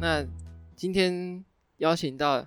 [0.00, 0.26] 好，那
[0.74, 1.44] 今天
[1.76, 2.46] 邀请到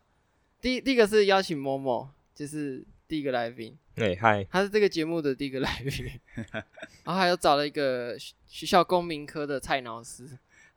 [0.59, 3.77] 第第一个是邀请某某，就是第一个来宾。
[3.93, 6.19] 对嗨，他是这个节目的第一个来宾。
[7.05, 10.27] 然后还有找了一个学校公民科的蔡老师。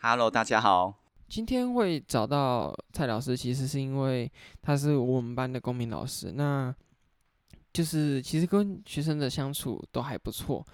[0.02, 0.95] Hello，大家好。
[1.29, 4.30] 今天会找到蔡老师，其实是因为
[4.61, 6.33] 他是我们班的公民老师。
[6.33, 6.74] 那
[7.73, 10.65] 就是其实跟学生的相处都还不错。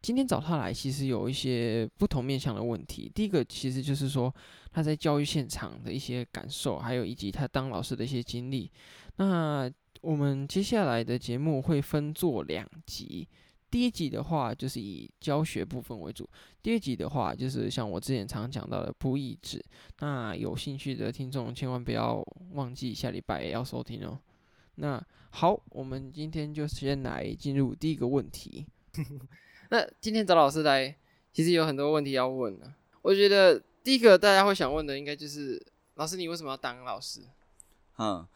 [0.00, 3.10] 今天找他来，其实有一些不同面向的问题。
[3.14, 4.32] 第一个其实就是说
[4.70, 8.70] 他在教育现场的一些感受，还有以及他当老师的一些经历。
[9.16, 13.26] 那我们接下来的节目会分做两集，
[13.68, 16.28] 第一集的话就是以教学部分为主，
[16.62, 19.60] 第二集的话就是像我之前常讲到的不义制。
[19.98, 24.16] 那有兴趣的听众千万不要忘记下礼拜也要收听哦。
[24.76, 28.64] 那好，我们今天就先来进入第一个问题。
[29.70, 30.96] 那今天找老师来，
[31.32, 32.74] 其实有很多问题要问呢。
[33.02, 37.20] 我觉得第一个大家会想问的，应该就是老师，你为什么要当老师？
[37.98, 38.26] 嗯，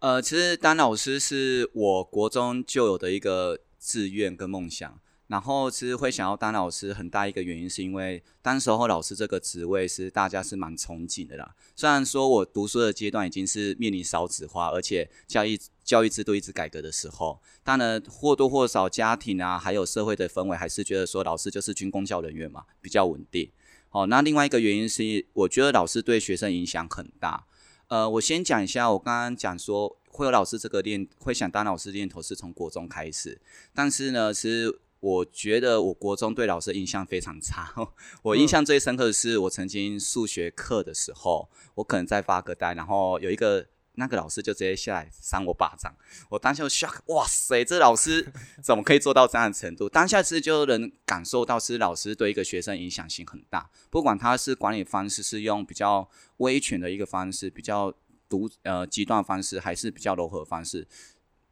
[0.00, 4.98] 呃，其实当老师是我国中就有的一个志愿跟梦想。
[5.30, 11.54] 然后其实会想要当老师，很大一个原因是因为当时候老师这个职位是大家是蛮憧憬的啦。
[11.76, 23.48] 虽然说我读书的阶段已经是面临少子化，而且教育教育制度一直改革的时候，当然或多或少家庭啊，还有社会的氛围，还是觉得说老师就是军公教人员嘛，比较稳定。
[23.88, 27.46] 好，那另外一个原因是，我觉得老师对学生影响很大。
[27.86, 33.40] 呃，我先讲一下，我刚刚讲说会有老师这个念，会想当老师念头是从国中开始，
[33.72, 34.80] 但是呢，是。
[35.00, 37.72] 我觉得我国中对老师的印象非常差。
[38.22, 45.94] 我印象最深刻的是，我曾经数学课的时候，我可能在发个呆，然后有一个那个老师就直接下来扇我巴掌。
[46.28, 48.30] 我当下就 shock，哇塞，这老师
[48.62, 49.88] 怎么可以做到这样的程度？
[49.88, 53.70] 当下其实就能感受到，是老师对一个学生影响性很大。
[53.88, 57.92] 不管他是管理方式是用比较威权的一个方式，比较
[58.28, 60.86] 独呃极端方式，还是比较柔和的方式。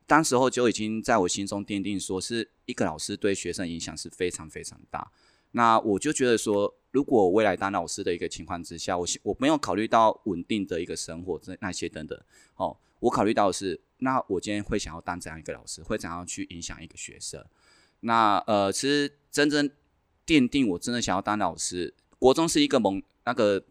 [0.08, 5.12] 当时候就已经在我心中奠定，说是一个老师对学生影响是非常非常大。
[5.50, 12.18] 那我就觉得说，如果我未来当老师的一个情况之下，我我没有考虑到稳定的一个生活这那些等等，
[12.56, 17.44] 哦，我考虑到的是，那我今天会想要当怎样一个老师，会怎样去影响一个学生？
[18.00, 19.70] 那呃，其实真正
[20.26, 23.62] 奠定我真的想要当老师，国中是一个萌那个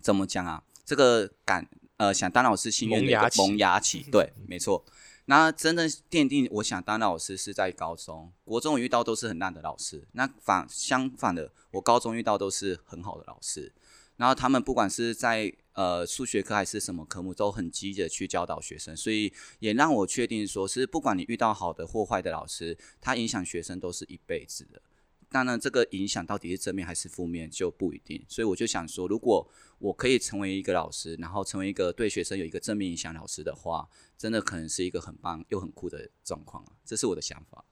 [0.00, 0.62] 怎么讲啊？
[0.86, 4.82] 这个感呃想当老师心愿的一个萌芽期，对，没错。
[5.26, 10.06] 那真正奠定我想当老师是在高中，国中我遇到都是很烂的老师。
[10.12, 13.72] 那反相反的，我高中遇到都是很好的老师。
[14.16, 24.80] 然后他们不管是在呃数学课还是什么科目，都很积极的去教导学生，所以也让我确定说，是不管你遇到好的或坏的老师，他影响学生都是一辈子的。
[25.28, 28.24] 当然，这个影响到底是正面还是负面就不一定。
[28.28, 29.46] 所以我就想说，如果
[29.78, 36.72] 我可以成为一个老师，然后成为一个对学生有一个正面影响老师的话，真的可能是一个很棒又很酷的状况啊！
[36.84, 37.64] 这是我的想法，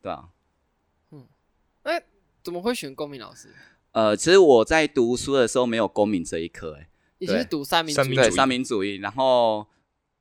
[0.00, 0.30] 对啊。
[1.10, 1.26] 嗯，
[1.82, 2.06] 哎、欸，
[2.42, 3.48] 怎么会选公民老师？
[3.92, 6.88] 呃，其实我在读书的时候没有公民这一科，哎，
[7.18, 8.94] 你是读三民主义，对，三民主义。
[8.96, 9.66] 然后，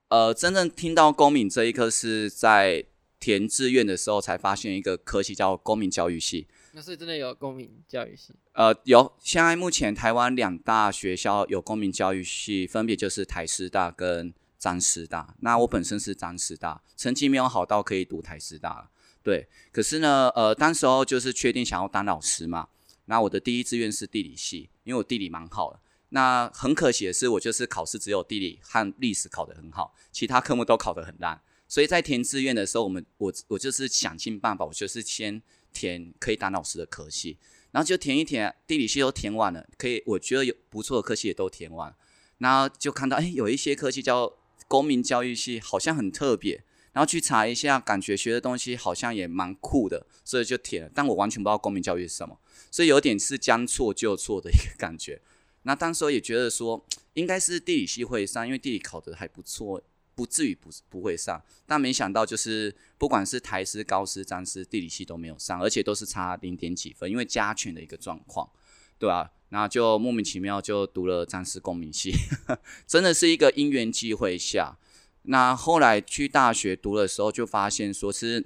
[0.07, 2.83] 呃，真正听到公民这一科是在
[3.19, 6.47] 填志愿的时候才发现一个科系叫公民教育系。
[6.71, 8.33] 那是真的有公民教育系？
[8.53, 9.11] 呃，有。
[9.19, 15.35] 现在目前台湾两大学校有公民教育系，分别就是台师大跟彰师大。
[15.39, 18.89] 那我本身是彰师大，成绩没有好到可以读台师大。
[19.23, 22.67] 对，可是呢，呃，当时候就是确定想要当老师嘛。
[23.05, 25.79] 那我的第一志愿是地理系，因为我地理蛮好的。
[26.09, 31.41] 那很可惜的是，我就是考试只有地理和历史考得很好，其他科目都考得很烂。
[31.67, 35.41] 所以在填志愿的时候，我们我我就是想尽办法，我就是先。
[35.73, 37.37] 填可以当老师的科系，
[37.71, 41.95] 然后就填一填，地理系都填完了，可以，我觉得有不错的科系也都填完，
[42.39, 52.39] 然后就看到哎，有一些科系叫公民教育系，好像很特别，然后去查一下，感觉学的东西好像也蛮酷的，所以就填了，但我完全不知道公民教育是什么，
[52.71, 55.21] 所以有点是将错就错的一个感觉。
[55.63, 59.81] 那当时也觉得说，应该是地理系会上，因为地理考得还不错。
[60.19, 68.49] 不至于不不会上，但没想到就是不管是台师、高师、彰师，地理系都没有上，而且都是差零点几分，因为加权的一个状况，
[68.97, 69.31] 对、啊？
[69.47, 72.11] 然后就莫名其妙就读了彰师公民系，
[72.85, 74.77] 真的是一个因缘际会下。
[75.21, 78.45] 那后来去大学读的时候，就发现说是，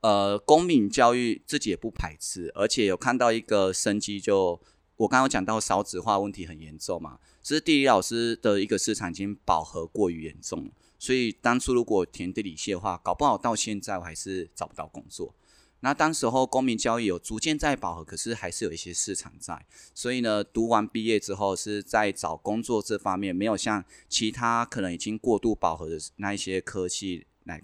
[0.00, 4.60] 呃，公民教育自己也不排斥，而且有看到一个生机，就
[4.96, 7.20] 我刚刚讲到少子化问题很严重嘛。
[7.44, 15.34] 其实地理老师的一个市场已经饱和过于严重了，所以当初如果填地理系的话，搞不好到现在我还是找不到工作。
[15.80, 19.66] 那当时候公民教育有逐渐在饱和，可是还是有一些市场在。
[19.94, 27.62] 所以呢，读完毕业之后是在找工作这方面，没有像其他可能已经过度饱和的那一些科系来，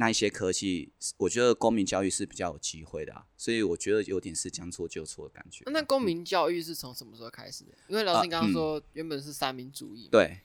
[0.00, 3.26] 那一些科系，我觉得公民教育是比较有机会的啊。
[3.36, 5.64] 所以我觉得有点是将错就错的感觉。
[5.66, 7.72] 那公民教育是从什么时候开始的？
[7.88, 10.08] 因为老师你刚刚说原本是三民主义。
[10.08, 10.38] 对，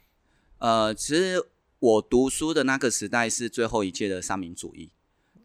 [0.57, 1.45] 呃，其实
[1.77, 4.89] 我读书的那个时代是最后一届的三民主义。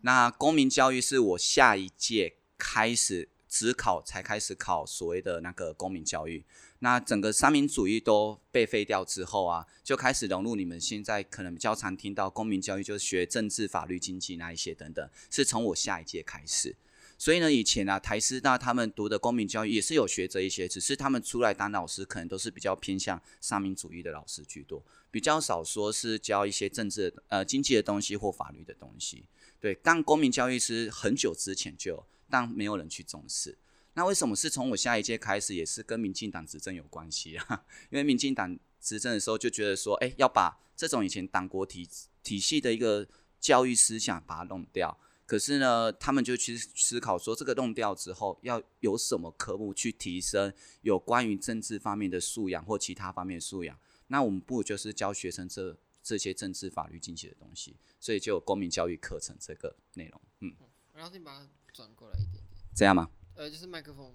[0.00, 6.44] 那公民教育是我下一届开始只考才开始考所谓的那个公民教育。
[6.80, 16.76] 那整个三民主义都被废掉之后啊，就开始融入你们现在可能比较常听到公民教育，就是学政治、法律、经济那一些等等，是从我下一届开始。
[17.20, 24.80] 所以呢，以前啊，台师大他们读的公民教育也是有学这一些，只是他们出来当老师，可能都是比较偏向三民主义的老师居多，
[25.10, 29.24] 比较少说是教一些政治、呃经济的东西或法律的东西。
[29.58, 33.58] 对，但公民教育是很久之前就，但没有人去重视。
[33.98, 37.66] 那为什么是从我下一届开始，也是跟民进党执政有关系啊？
[37.90, 41.84] 因为民进党执政的时候就觉得说，哎，要把这种以前党国体
[42.22, 43.08] 体系的一个
[43.40, 44.96] 教育思想把它弄掉。
[45.26, 53.76] 可是呢，他们就去思考说，这个弄掉之后，要有什么科目去提升有关于政治方面的素养或其他方面的素养？
[54.06, 57.76] 那我们不就是教学生这这些政治、法律、经济的东西？
[57.98, 60.54] 所以就有公民教育课程这个内容，嗯。
[60.94, 63.10] 然后你把它转过来一点点，这样吗？
[63.38, 64.12] 呃，就是麦克风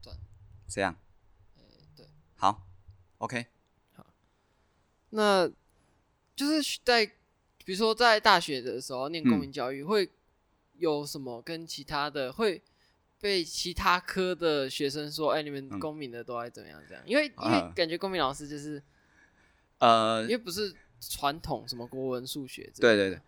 [0.00, 0.16] 转，
[0.68, 0.96] 这样。
[1.56, 1.62] 呃，
[1.96, 2.06] 对，
[2.36, 2.64] 好
[3.18, 3.46] ，OK，
[3.92, 4.06] 好。
[5.10, 5.50] 那
[6.36, 10.08] 就是在比如说在大学的时候念公民教育，会
[10.78, 12.62] 有什么跟其他的、嗯、会
[13.20, 17.02] 被其他科的学生说，哎、欸，你们公民的都爱怎么样这样？
[17.04, 18.80] 因为因为感觉公民老师就是，
[19.78, 20.74] 呃，因为不是。
[21.04, 22.62] 传统什么国文、数学？
[22.76, 23.20] 对对对，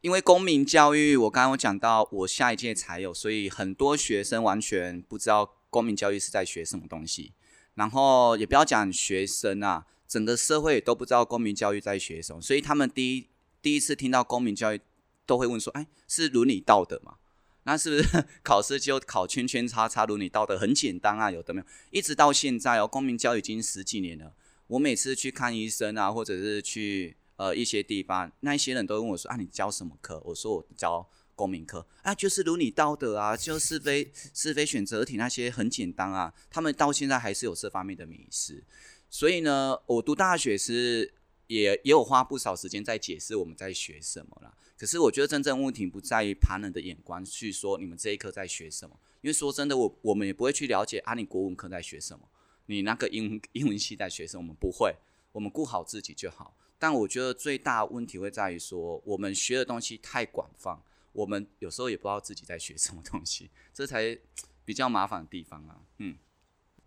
[0.00, 7.32] 因为公民教育，我刚刚有讲到，我下一届才有，所以很多学生完全不知道公民教育是在学什么东西。
[7.74, 13.26] 然后也不要讲学生啊，整个社会都不知道公民教育在学什么，所以他们第一
[13.60, 14.80] 第一次听到公民教育，
[15.26, 17.16] 都会问说：“哎，是伦理道德吗？
[17.64, 21.30] 那是不是 考试就考圈圈叉叉伦理道德很简单啊？
[21.30, 21.66] 有的没有？
[21.90, 24.32] 一直到现在哦，公民教育已经十几年了。”
[24.68, 36.34] 我每次去看医生啊，或者是去呃一些地方，那一些人都问我说：“啊，你教什么科？”我说：“我教公民科。”啊，就是如你道德啊，就是非是非选择题那些很简单啊。
[36.50, 38.62] 他们到现在还是有这方面的迷思。
[39.08, 41.14] 所以呢，我读大学时
[41.46, 44.52] 也也有花不少时间在解释我们在学什么啦。
[44.76, 52.28] 可是我觉得真正问题不在于旁人的眼光去说你们这一科在学什么，因为说真的，我我们也不会去了解啊，你国文科在学什么。
[52.66, 54.94] 你那个英英文系在学生，我们不会，
[55.32, 56.54] 我们顾好自己就好。
[56.78, 60.80] 但我觉得最大的问题会在于说，我们学的东西太广泛，
[61.12, 64.16] 我们有时候也不知道自己在学什么东西，这才
[64.64, 65.80] 比较麻烦的地方啊。
[65.98, 66.16] 嗯，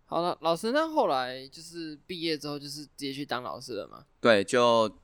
[0.06, 4.06] 好了，老师，那后来就是毕业之后就是直接去当老师了吗？
[4.20, 4.98] 对，就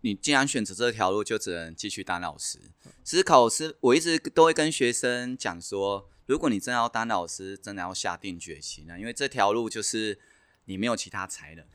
[0.00, 2.58] 你既然选择这条路，就只能继续当老师。
[3.04, 6.08] 其实考试，我一直都会跟学生讲说。
[6.26, 10.18] 如果你真的要当老师，真的要下定决心了，因为这条路就是
[10.66, 11.66] 你没有其他才能，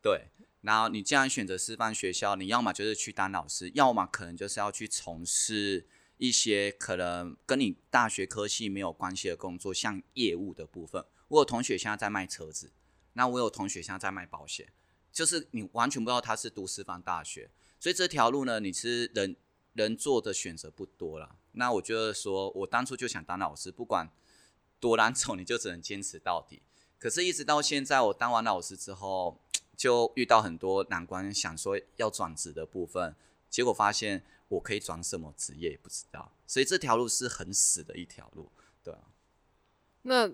[0.00, 0.30] 对。
[0.64, 5.86] 然后你既然选择师范学校，你要么就是去当老师，要么可能就是要去从事
[6.16, 11.04] 一些可能跟你大学科系没有关系的工作，像业务的部分。
[11.28, 12.72] 我有同学现在在卖车子，
[13.12, 14.72] 那我有同学现在在卖保险，
[15.12, 19.36] 就是你完全不知道他是读师范大学，所以这条路呢，你是人
[19.74, 21.36] 人做的选择不多了。
[21.52, 24.10] 那我觉得说，我当初就想当老师，不管
[24.80, 26.62] 多难走，你就只能坚持到底。
[26.98, 29.40] 可是，一直到现在，我当完老师之后，
[29.76, 33.14] 就遇到很多难关，想说要转职的部分，
[33.48, 38.50] 结果发现我可以转什么职业也不知道，所以这条路是很死的一条路，
[38.82, 39.00] 对啊。
[40.02, 40.30] 那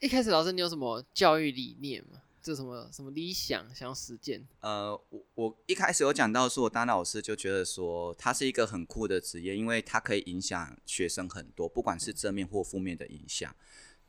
[0.00, 2.22] 一开始，老师你有什么教育理念吗？
[2.40, 4.46] 这什么什么理想想要实践？
[4.60, 13.54] 呃，我我一开始有讲到说，我当老师就觉得说，它是一个很酷的职业，因为它可以影响学生很多，不管是正面或负面的影响。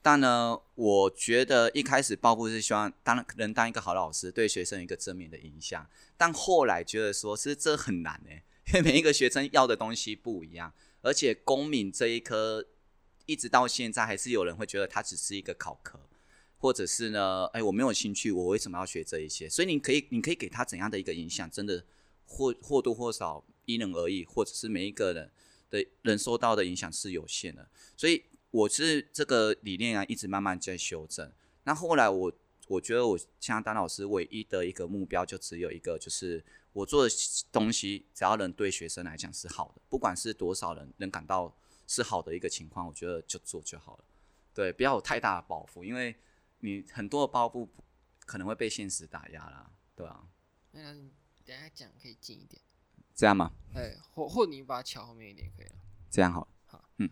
[0.01, 5.88] 但呢，我觉得一开始抱负是希望当能当一个好老师，对学生一个正面的影响。
[6.18, 8.32] 但后来觉得说，是这很难呢，
[8.68, 12.65] 因 为每一个学生要的东西不一样，而且公民这一科
[13.25, 16.00] 一直到现在还是有人会觉得它只是一个考科。
[16.62, 17.46] 或者是呢？
[17.53, 19.48] 哎，我没有兴趣，我为什么要学这一些？
[19.48, 21.50] 所以你可以，你可以给他怎样的一个影响？
[21.50, 21.82] 真的
[22.25, 25.32] 或或多或少因人而异，或者是每一个人
[25.70, 27.65] 的人受到的影响是有限的。
[27.96, 31.32] 所以我是这个理念啊，一直慢慢在修正。
[31.63, 32.34] 那后来我
[32.68, 37.15] 我觉得我现在当老师唯一的一个目标就只有一个，就是我做的
[37.51, 44.03] 东西只要能对学生来讲是好的，不管是多少人能感到是好的一个情况，我觉得就做就好了。
[44.53, 46.15] 对，不要有太大的包袱，因为
[46.60, 47.68] 你很多的包袱
[48.25, 50.27] 可能会被现实打压啦，对啊。
[50.72, 50.94] 那
[51.46, 52.62] 等下讲可以近一点，
[53.15, 53.51] 这样吗？
[53.74, 55.75] 哎，或或你把它调后面一点可以了。
[56.10, 56.48] 这样好了。
[56.65, 57.10] 好，嗯。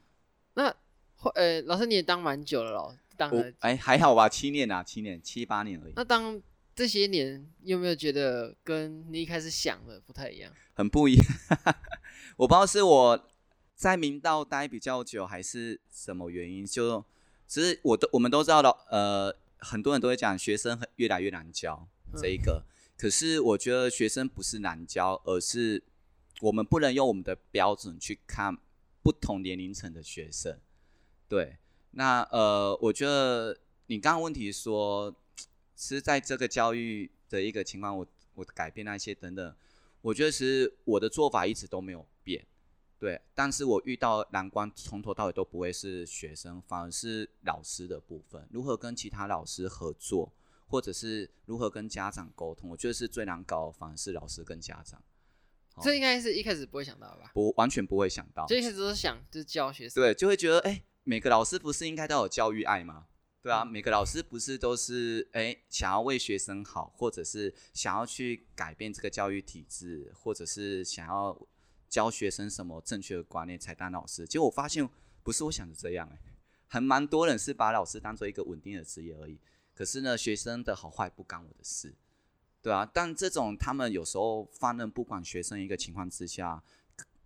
[0.56, 0.76] 那
[1.18, 5.94] 或呃、欸，老师你也当蛮久了咯，当了哎、欸、还好吧，七年啊，七年七八年而已。
[5.96, 6.42] 那当
[6.76, 10.52] 这些年有没有觉得跟你一开始想的不太一样？
[10.76, 11.26] 很不一样，
[12.38, 13.28] 我不知道是我
[13.76, 16.64] 在明道待比较久，还是什么原因。
[16.64, 17.04] 就
[17.48, 22.64] 其实我都我们都知道的，呃，很多人都会讲学生很越来越难教这一个。
[22.64, 25.82] 嗯、可是我觉得学生不是难教，而是
[26.42, 28.56] 我们不能用我们的标准去看
[29.02, 30.60] 不同年龄层的学生。
[31.28, 31.58] 对，
[31.92, 33.58] 那呃，我觉得
[33.88, 35.14] 你刚刚问题说，
[35.76, 39.56] 是在这个教育的一个情况，我我改变那些等等。
[40.02, 42.46] 我觉得其实我的做法一直都没有变，
[42.98, 43.20] 对。
[43.34, 48.48] 但是我遇到难关，从头到尾都不会是学生，反而是老师的部分。
[48.52, 50.32] 如何跟其他老师合作，
[50.68, 55.04] 或者是如何跟家长沟通，我觉得是最难搞，反而是老师跟家长。
[55.82, 57.32] 这应该是一开始不会想到吧？
[57.34, 58.46] 不，完全不会想到。
[58.48, 63.08] 这一开始都是想就是教学生，对，就会觉得哎，每个老师不是应该都有教育爱吗？
[63.42, 71.48] 对啊，每个老师不是都是哎想要为学生好，或者是想要去改变这个教育体制，或者是想要
[71.88, 74.28] 教学生什么正确的观念才当老师。
[74.28, 74.86] 结果我发现
[75.24, 76.20] 不是我想的这样哎，
[76.68, 79.40] 还蛮多人是把老师当做一个稳定的职业而已。
[79.74, 81.96] 可是呢，学生的好坏不干我的事，
[82.62, 82.86] 对啊。
[82.86, 86.62] 但这种他们有时候放任不管学生一个情况之下，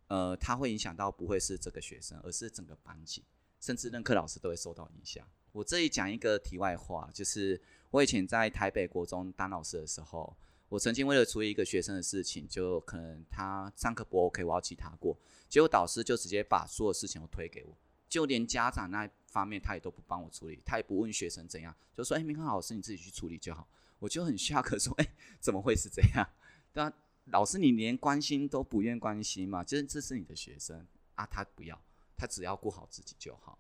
[0.05, 3.23] 呃，他会影响到不会是这个学生，而是整个班级，
[3.61, 5.25] 甚至任课老师都会受到影响。
[5.53, 10.35] 我这里讲一个题外话，就是我以前在台北国中当老师的时候，
[10.67, 17.77] 我曾经为了处理一个学生的事情，就可能他上课不 OK，我要记他过，结果导师就直接把所有事情都推给我，
[18.09, 23.67] 就连家长那方面他也都不帮我处理，他也不问学生怎样，就说：“哎，明翰老师你自己去处理就好。”
[23.99, 26.27] 我就很 shock 说：“哎，怎么会是这样？
[26.73, 26.91] 对啊，
[27.25, 29.63] 老师你连关心都不愿关心嘛？
[29.63, 31.79] 就是这是你的学生啊，他不要，
[32.21, 33.57] 他只要顾好自己就好，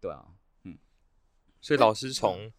[0.00, 0.24] 对啊。”
[0.64, 0.78] 嗯
[1.60, 2.50] 所以老师从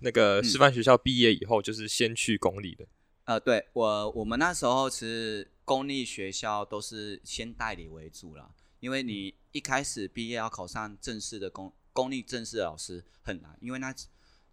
[0.00, 2.84] 那个师范学校毕业以后，就是先去公立的。
[3.24, 13.94] 嗯、呃，对我我们那时候其实公立学校都是先代理为主了，因为你一开始毕业要考上正式的公公立正式的老师很难，因为那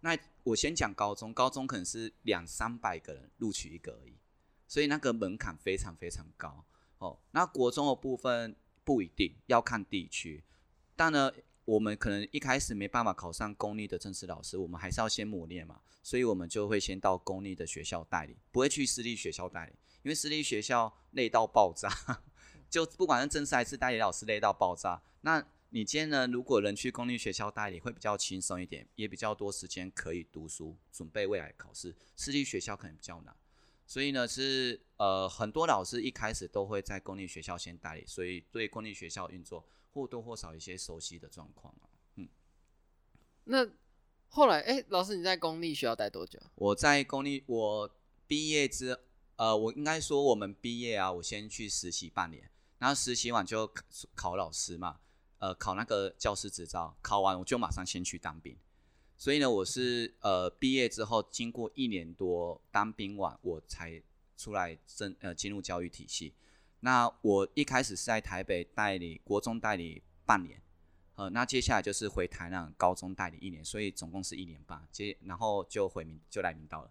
[0.00, 4.18] 那我先讲高中，高中可能是两三百个人录取一个而已，
[4.66, 6.64] 所以那个门槛非常非常高
[6.98, 7.18] 哦。
[7.30, 10.44] 那国中的部分不一定要看地区，
[10.94, 11.32] 但呢。
[11.66, 19.72] 我们可能一开始没办法考上公立的正式老师，我们还是要先磨练嘛，所以我们就会先到公立的学校代理，不会去私立学校代理，
[20.02, 21.88] 因为私立学校累到爆炸，
[22.68, 25.00] 就不管是正式还是代理老师累到爆炸。
[25.22, 26.26] 那你今天呢？
[26.26, 31.96] 如果能去公立学校代理，会比较轻松一点，也比较多时间可以读书，准备未来考试。
[32.14, 33.34] 私立学校可能比较难，
[33.86, 39.66] 所以呢，是呃很多老师一开始都会在公立学校先代理，所以对公立学校运作。
[39.94, 41.86] 或多或少一些熟悉的状况啊，
[42.16, 42.28] 嗯，
[43.44, 43.64] 那
[44.28, 46.36] 后来，哎、欸，老师你在公立学校待多久？
[46.56, 47.88] 我在公立，我
[48.26, 48.98] 毕业之，
[49.36, 53.84] 呃，我应该说我们毕业啊，我先去实习半年，然后实习完就考，
[54.16, 54.98] 考老师嘛，
[55.38, 58.58] 呃，考那个教师执照，考完我就马上先去当兵，
[59.16, 64.02] 所以呢，我是呃毕业之后经过一年多当兵完，我才
[64.36, 66.34] 出来进呃进入教育体系。
[66.80, 70.60] 那我一开始是在台北代理国中代理半年，
[71.14, 76.90] 呃，那接下来就是回台南高中代理一年，所以总共是一年半，接然后就回明就来明道了。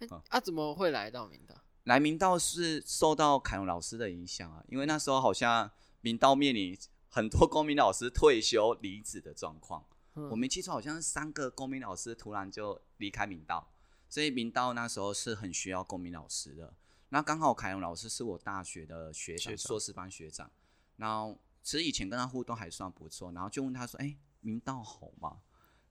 [0.00, 1.54] 欸、啊，怎么会来到明道？
[1.84, 6.78] 来明道是受到凯荣老师的影响啊，因为那时候好像明道面临
[7.08, 13.72] 很多公民老师退休离职的状况，嗯、我没记错，好像是三个公民老师突然就离开明道，
[14.08, 16.74] 所以明道那时候是很需要公民老师的。
[17.10, 20.50] 那刚好凯荣老师是我大学的学长，硕士班学长。
[20.96, 25.42] 然后其实以前跟他互动还算不错，然后就问他说：“哎，明道好吗？”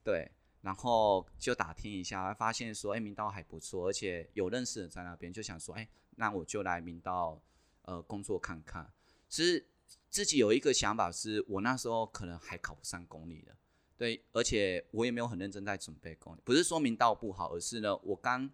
[0.03, 7.41] 对，然后就打听一下，发现说：“哎，明道还不错，而且有认识的在那边，就想说：哎，那我就来明道
[7.83, 8.91] 呃工作看看。”
[9.29, 9.65] 其实
[10.09, 13.55] 自己有一个想法是，我那时候可能还考不上公立的，
[14.03, 18.49] 对，而且我也没有很认真在准备公立，不是说明道不好，而是呢，我刚。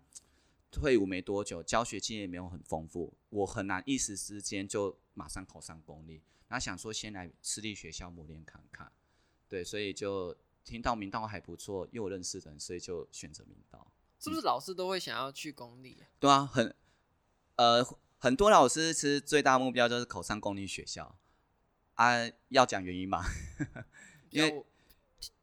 [0.71, 6.21] 退伍没多久，教学经验没有很丰富，我很难一时之间就马上考上公立。
[6.47, 8.91] 那想说先来私立学校磨练看看，
[9.47, 13.91] 对，所以就听到明道还不错，又有认识的人，所以就选择明道。
[14.19, 16.05] 是不是老师都会想要去公立啊？
[16.05, 16.75] 嗯、对啊，很
[17.55, 21.17] 呃很多老师其实最大目标就是考上公立学校
[21.95, 23.25] 啊，要讲原因吧？
[24.29, 24.63] 因为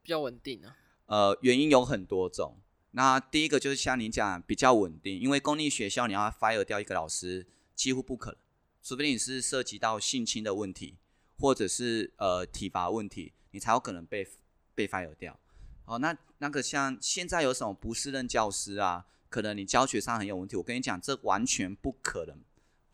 [0.02, 0.76] 比较稳定啊。
[1.06, 2.58] 呃，原因有很多种。
[2.92, 8.38] 那第一个就是像你讲，比较稳定，因为公立学校你要 fire 掉一个老师几乎不可能，
[8.82, 10.96] 除非你是涉及到性侵的问题，
[11.38, 14.26] 或者是呃体罚问题，你才有可能被
[14.74, 15.38] 被 fire 掉。
[15.84, 19.06] 哦，那那个像现在有什么不适任教师啊？
[19.28, 22.40] 可能你教学上很有问题，我跟你讲，这完全不可能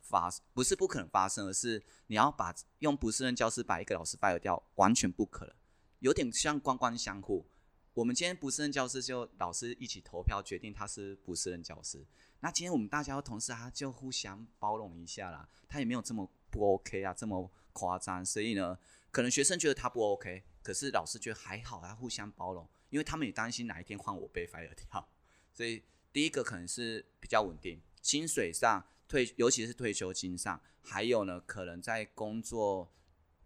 [0.01, 5.55] 发，不是不可能发生，而是你要把用不适任教师把一个老师 fire 掉，完全不可能，
[6.03, 7.45] 有点像官官相护。
[7.93, 12.05] 我们今天不适任教师，就老师一起投票决定他是不适任教师。
[12.41, 18.25] 那今天我们大家的同事，他就互相包容一下啦，他也没有这么不 OK 啊，这么夸张。
[18.25, 18.77] 所以呢，
[19.11, 22.67] 可能学生觉得他不 OK，可是老师觉得还好，啊互相包容。
[22.89, 25.07] 因为他们也担心哪一天换我被 fire 掉，
[25.53, 25.81] 所以
[26.11, 32.91] 第一个可能是比较稳定，薪水上退，尤其是退休金上，还有呢，可能在工作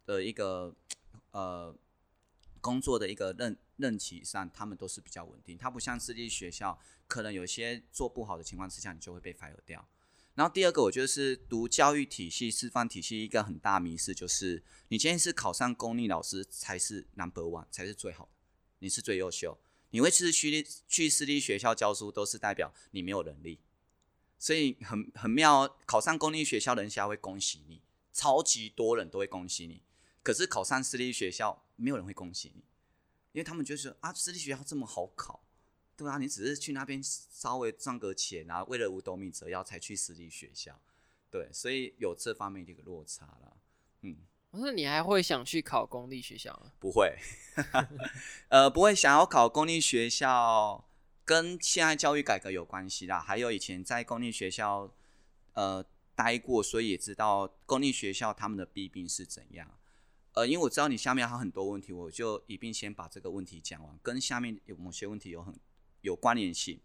[0.07, 0.75] 的一个
[1.31, 1.73] 呃
[2.61, 5.57] 工作的一个任任期上，他们都是比较稳定。
[5.57, 9.87] 它不像私立学校，可能有些做不好的情况之下，你就会被 fire 掉。
[10.35, 18.31] 然后第二个，我觉得是读教育体系、师范体系一个很大迷思，就是你今天是考上公立老师才是 number one，才是最好的。
[18.79, 19.57] 你是最优秀，
[19.89, 23.59] 你会去去去私立学校教书，都是代表你没有能力，
[24.37, 25.75] 所以很很妙。
[25.87, 27.81] 考上公立学校，人家会恭喜你，
[28.13, 29.81] 超级多人都会恭喜你。
[30.27, 32.61] 可是考上私立学校，没有人会恭喜你，
[33.31, 35.41] 因为他们就说啊，私立学校这么好考，
[35.95, 40.77] 对啊，你只是去那边稍微赚个钱啊，为了五斗米折腰才去私立学校，
[41.31, 43.55] 对，所以有这方面的一个落差了，
[44.01, 44.17] 嗯。
[44.51, 46.73] 我说你还会想去考公立学校吗？
[46.77, 47.17] 不会，
[48.49, 50.83] 呃，不会想要考公立学校，
[51.23, 53.21] 跟现在教育改革有关系啦。
[53.21, 54.93] 还有以前在公立学校
[55.53, 59.71] 呃待过，所以也知道公立学校他们的弊病是怎样。
[60.37, 65.59] 呃，因为我知道你下面还有很多问题，我就一并先把这个问题讲完，跟下面有某些问题有很
[66.01, 66.79] 有关联性。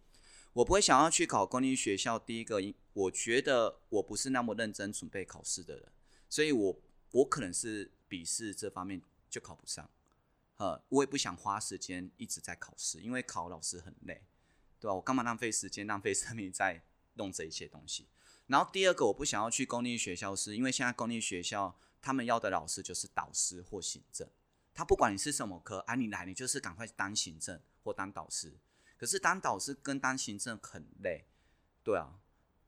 [0.55, 2.63] 我不会想要去考公立学校，第一个，
[2.95, 5.93] 我觉得我不是那么认真准备考试的人，
[6.29, 6.83] 所以我。
[7.15, 9.91] 我可能是笔试这方面就考不上，
[10.57, 14.23] 呃，我也不想花时间一直在考试，因为考老师很累，
[14.81, 14.95] 对吧？
[14.95, 16.83] 我干嘛浪费时间、浪费生命在
[17.17, 18.09] 弄这一些东西？
[18.47, 24.29] 然后第二个，我不想要去公立学校，是因为现在公立学校他们要的老师就是导师或行政，
[24.75, 28.53] 他不管你是什么科，啊，你来你就是赶快当行政或当导师，
[28.99, 31.25] 可是当导师跟当行政很累，
[31.83, 32.19] 对啊，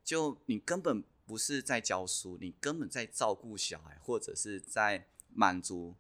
[0.03, 1.05] 就你根本。
[1.27, 5.95] 不是在教书，你根本在照顾小孩，或者是在满足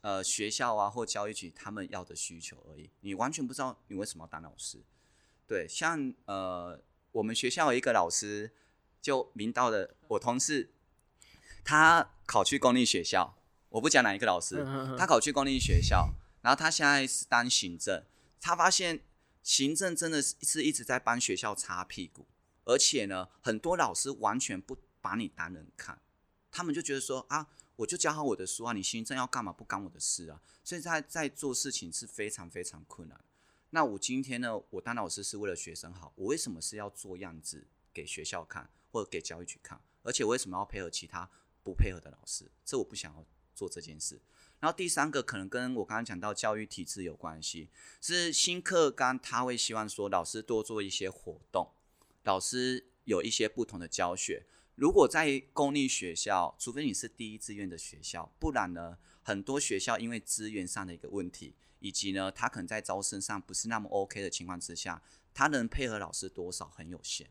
[0.00, 2.90] 呃学校啊或教育局他们要的需求而已。
[3.02, 4.82] 你完全不知道你为什么要当老师。
[5.46, 8.50] 对，像呃我们学校有一个老师，
[9.00, 10.72] 就明道的我同事，
[11.66, 13.36] 他考去公立学校，
[13.70, 14.64] 我不讲哪一个老师，
[14.96, 18.04] 他考去公立学校，然后他现在是当行政，
[18.40, 19.00] 他发现
[19.42, 22.24] 行政真的是是一直在帮学校擦屁股。
[22.66, 26.00] 而且呢，很多老师完全不把你当人看，
[26.52, 33.20] 他们就觉得说啊，我就教好我的书啊，你行政要干嘛不干我的事啊，所以在在做事情是非常非常困难。
[33.70, 39.80] 那我今天呢，我当老师是为了学生好，我为什么是要做样子给学校看或者给教育局看？
[40.04, 41.28] 而且为什么要配合其他
[41.66, 42.48] 不配合的老师？
[42.64, 44.20] 这我不想要做这件事。
[44.60, 47.68] 然后第三个可能跟我刚刚讲到教育体制有关系，
[48.00, 51.72] 是新课纲他会希望说老师多做一些活动。
[52.22, 54.46] 老师有一些不同的教学。
[54.76, 65.02] 如果在公立学校，除非你是第一志愿的学校，不然呢，很多学校因为资源上的一个问题，以及呢，他可能在招生上不是那么 OK 的情况之下，
[65.34, 67.28] 他能配合老师多少很有限，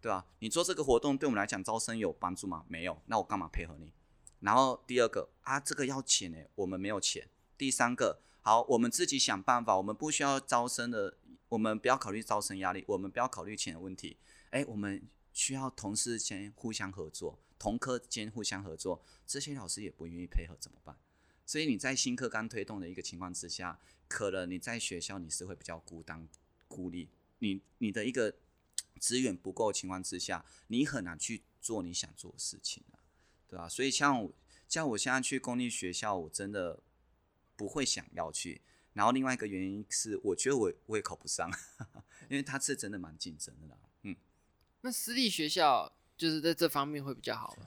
[0.00, 0.26] 对吧？
[0.38, 2.64] 你做这个活动对我们来讲招生有帮助吗？
[2.68, 3.92] 没有，那我干嘛配合你？
[4.40, 7.28] 然后第二个啊，这个要钱诶，我们没有钱。
[7.58, 11.18] 第三个，好，我们自己想办法，我们不需要招生的。
[11.50, 14.16] 我们不要考虑招生压力，我们不要考虑钱的问题。
[14.50, 19.02] 诶，我们需要同事间互相合作，同科间互相合作。
[19.26, 20.96] 这些老师也不愿意配合，怎么办？
[21.44, 26.28] 所以你在新课纲推动的一个情况之下，可能你在学校你是会比较孤单
[26.68, 27.08] 孤立，
[27.40, 28.32] 你你的一个
[29.00, 33.02] 资源不够的情况之下，你很难去做你想做的事情啊，
[33.48, 33.68] 对吧？
[33.68, 34.32] 所以像我
[34.68, 36.78] 像我现在去公立学校，我真的
[37.56, 38.60] 不会想要去。
[38.92, 41.50] 然后另外一个原因是，我觉得我我也考不上，
[42.28, 43.76] 因为他是真的蛮竞争的啦。
[44.02, 44.14] 嗯，
[44.82, 47.66] 那私立学校就是在这方面会比较好吗？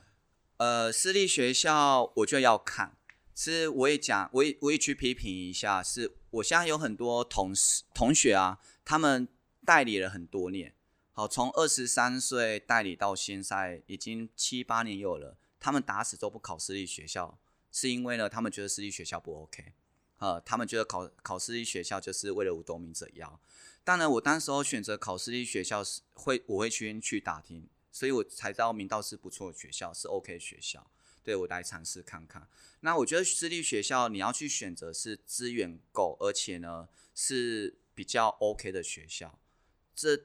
[0.57, 2.95] 呃，私立学校我觉得要看，
[3.33, 9.27] 是我也讲，我也我也去批评一下，是我现在有很多同事同学啊，他们
[9.65, 10.75] 代理了很多年，
[11.15, 17.37] 好，从二十三岁代理到现在已经七八年有了，他们打死都不考私立学校，
[17.71, 19.73] 是因为呢，他们觉得私立学校不 OK，
[20.17, 23.39] 呃，他们觉得考考私立学校就是为了五斗米折腰。
[23.83, 30.89] 当然，我当时候选择考私立学校是会，我会先去打听，所以我才知道明道是不错的学校，是 OK 学校，
[31.21, 32.47] 对，我来尝试看看。
[32.79, 39.37] 那我觉得私立学校你要去选择是资源够，而且呢是比较 OK 的学校。
[39.95, 40.19] 这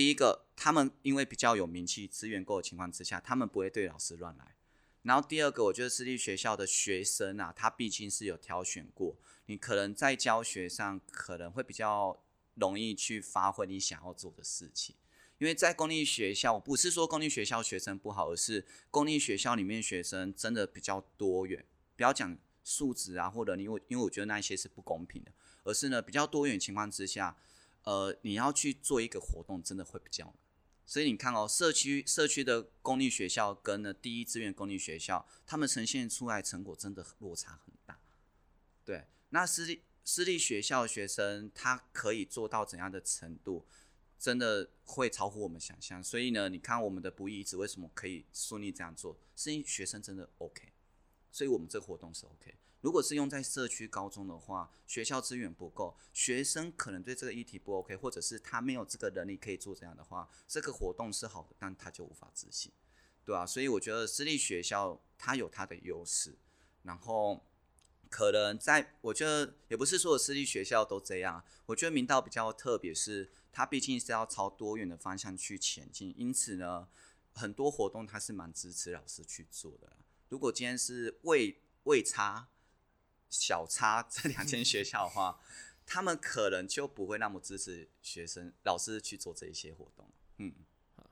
[0.00, 4.56] 第一个，他们因为比较有名气、资源够的情况之下，他们不会对老师乱来。
[5.02, 12.22] 然后第二个，我觉得私立学校的学生啊，他毕竟是有挑选过，你可能在教学上可能会比较。
[12.54, 14.94] 容易去发挥你想要做的事情，
[15.38, 21.64] 因为在公立学校，不是说公立学校学生不好，而是公立学校里面学生真的比较多元。
[21.96, 25.32] 不要讲素质啊，或者因为因为我觉得那些是不公平的，
[25.62, 27.34] 而是呢比较多元情况之下，
[27.84, 30.34] 呃，你要去做一个活动，真的会比较。
[30.86, 38.00] 所以你看哦，社区社区的公立学校跟呢第一志愿公立学校，他们呈现出来成果真的落差很大。
[38.84, 39.82] 对，那私立。
[40.02, 43.66] 私立学校学生他可以做到怎样的程度，
[44.18, 46.02] 真的会超乎我们想象。
[46.02, 50.72] 所以呢，你看我们的不义之为什么可以顺利这样做，是因为学生真的 OK，
[51.30, 52.54] 所以我们这个活动是 OK。
[52.80, 62.72] 如果是用在社区高中的话，学校资源不够，学生可能对这个议题不 OK，或者是他没有这个能力可以做这样的话，这个活动是好的，但他就无法执行，
[63.24, 66.36] 对啊，所以我觉得私立学校它有它的优势，
[66.82, 67.44] 然后。
[68.12, 71.44] 可能在，我觉得也不是所有私立学校都这样。
[71.66, 76.88] 我觉得明道比较特别，是它毕竟是要朝多元的方向去前进，因此呢，
[77.32, 79.92] 很多活动它是蛮支持老师去做的。
[80.28, 82.48] 如果今天是未未差、
[83.30, 85.40] 小差这两间学校的话，
[85.86, 90.10] 他们可能就不会那么支持学生、老师去做这一些活动。
[90.38, 90.52] 嗯，
[90.96, 91.08] 好，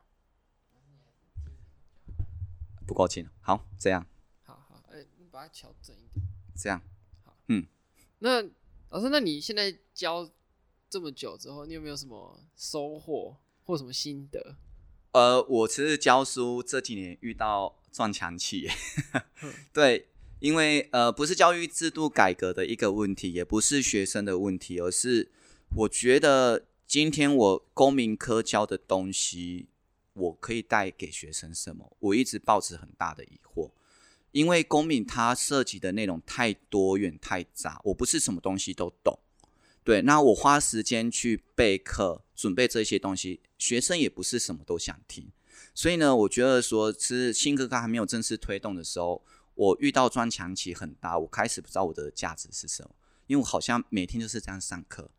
[2.87, 4.07] 不够近，好，这样。
[4.43, 6.27] 好好，哎、欸，你把它调整一点。
[6.57, 6.83] 这样，
[7.25, 7.67] 好，嗯，
[8.19, 8.43] 那
[8.91, 10.29] 老师，那你现在教
[10.91, 14.57] 这么久之后，你有没有什么收获或什么心得？
[15.13, 18.69] 呃，我其实教书这几年遇到撞墙期，
[19.73, 20.09] 对，
[20.41, 25.31] 因为呃，不是教育制度改革的一个问题，也不是学生的问题，而是
[25.77, 29.67] 我觉得今天我公民科教的东西，
[30.15, 31.97] 我可以带给学生什么？
[31.99, 33.71] 我一直抱持很大的疑惑。
[34.31, 39.19] 因为公民它涉及的内容太多元太杂，我不是什么东西都懂。
[39.83, 45.33] 对，那我花时间去备课准备这些东西，学生也不是什么都想听。
[45.75, 49.25] 所以呢，我觉得说是新课纲还没有正式推动的时候，
[49.59, 52.91] 我遇到撞墙期很大，我开始不知道我的价值是什么，
[53.27, 55.11] 因为我好像每天就是这样上课，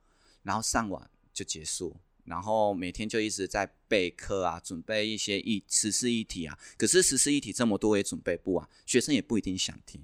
[0.44, 1.98] 然后上完就结束。
[2.24, 6.58] 然后每天就一直在备课啊，准备一些议时事议题啊。
[6.78, 10.00] 可是时事议题这么多，也准备不完，学生也不一定想听。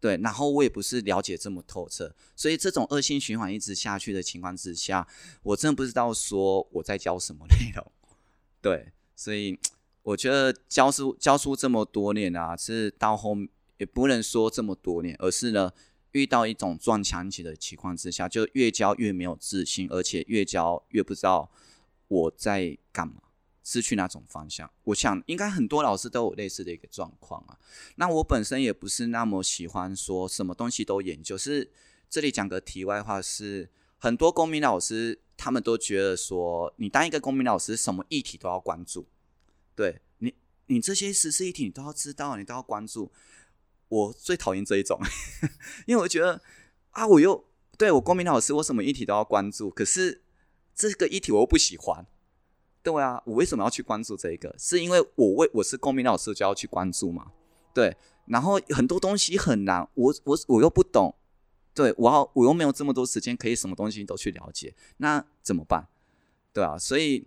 [0.00, 5.06] 对，然后我也不是了解这么透彻，所以这种恶性循环一直下去的情况之下，
[5.42, 7.92] 我真的不知道说我在教什么内容。
[8.62, 9.58] 对，所以
[10.02, 13.36] 我觉得教书教书这么多年啊，是到后
[13.80, 15.72] 也不能说这么多年，而是呢。
[16.12, 21.48] 遇到一种撞墙期的情况之下，就越教越没有自信，而且越教越不知道
[22.08, 23.22] 我在干嘛，
[23.62, 24.68] 失去那种方向。
[24.82, 27.56] 我想应该很多老师都有类似的一个状况啊。
[27.94, 31.38] 那我本身也不是那么喜欢说什么东西都研究。
[31.38, 31.70] 是
[32.08, 39.06] 这里讲个题外话是，是很多公民老师他们都觉得说，你当一个公民老师，什么议题都要关注。
[39.76, 40.34] 对你，
[40.66, 43.12] 你这些时事议题你都要知道，你都要关注。
[43.90, 44.98] 我最讨厌这一种，
[45.86, 46.40] 因为我觉得
[46.92, 47.44] 啊，我又
[47.76, 50.22] 对我公民老师，我什么议题都要关注，可是
[50.74, 52.06] 这个议题我又不喜欢，
[52.82, 54.54] 对啊，我为什么要去关注这个？
[54.58, 57.32] 是因为我为我是公民老师就要去关注嘛？
[57.74, 61.14] 对，然后很多东西很难，我我我又不懂，
[61.74, 65.88] 对，我要我又没有这么多时间可以什么东西都去了解，那怎么办？
[66.52, 67.26] 对啊，所以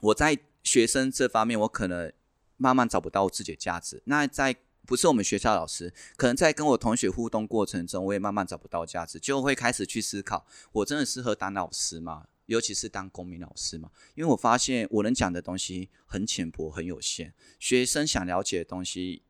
[0.00, 2.12] 我在学生这方面，我可能
[2.56, 4.02] 慢慢找不到自己的价值。
[4.06, 12.26] 那在不是我们学校老师，可能在跟我同学互动过程中，我也慢慢找不到价值，就会开始去思考：我真的适合当老师吗？
[12.46, 13.90] 尤其是当公民老师吗？
[14.14, 19.22] 因为我发现我能讲的东西很浅薄、很有限，学生想了解的东西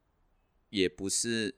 [0.71, 1.55] 也不是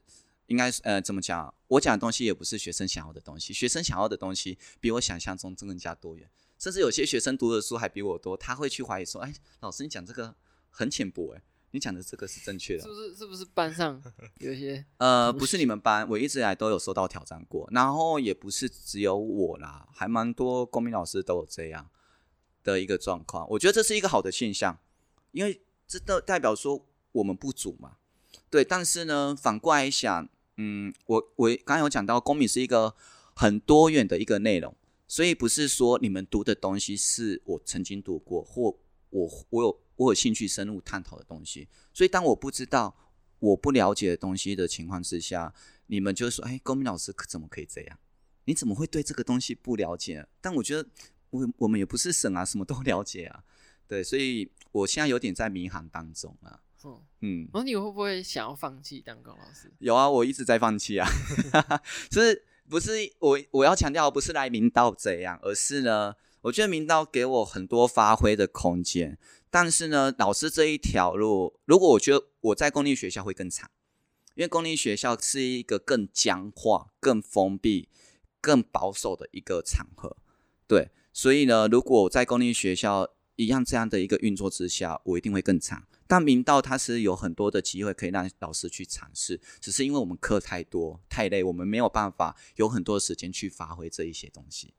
[0.47, 1.55] 应该呃怎么讲？
[1.69, 6.29] 我讲的东西也不是学生想要的东西，学生想要的东西比我想象中更加多元，
[6.59, 10.35] 甚至有些学生读的书还比我多，他会去怀疑说：“哎，老师你讲这个
[10.69, 11.43] 很浅薄。”哎。
[11.75, 13.15] 你讲的这个是正确的，是不是？
[13.17, 14.01] 是不是班上
[14.39, 14.87] 有一些？
[14.99, 21.91] 呃，不是你们班，我一直以来都有受到挑战过，然后也不是只有我啦，还蛮多公民老师都有这样
[22.63, 23.45] 的一个状况。
[23.51, 24.79] 我觉得这是一个好的现象，
[25.33, 27.97] 因为这都代表说我们不足嘛。
[28.49, 32.95] 对，但是呢，反过来想，嗯，我我刚刚有讲到，公民是一个
[33.35, 34.73] 很多元的一个内容，
[35.09, 38.77] 所以不是说你们读的东西是我曾经读过或
[39.11, 41.69] 我我有我有兴趣深入探讨的东西。
[41.93, 42.97] 所以当我不知道、
[43.39, 45.53] 我不了解的东西的情况之下，
[45.87, 47.99] 你们就说：“哎，公民老师可怎么可以这样？
[48.47, 50.89] 你怎么会对这个东西不了解？”但我觉得
[51.31, 53.45] 我我们也不是神啊，什么都了解啊。
[53.87, 56.61] 对，所以我现在有点在迷航当中啊。
[56.87, 59.73] 嗯嗯，然后你会不会想要放弃当高老师？
[59.79, 61.09] 有啊，我一直在放弃啊。
[62.11, 69.19] 就是不是我我要强调，不是来明道这样，而是呢，我觉得明道给我很多发挥的空间。
[69.55, 73.71] 但是呢，老师这一条路，如果我觉得我在公立学校会更惨，
[74.35, 77.89] 因为公立学校是一个更僵化、更封闭、
[78.41, 80.17] 更保守的一个场合。
[80.67, 85.87] 对，所以呢，如果我在公立学校一样这样的一个运作之下，我一定会更惨。
[86.09, 94.75] 但明道它是有很多的机会可以让老师去尝试，只是因为我们课太多太累，我们没有办法有很多时间去发挥这一些东西。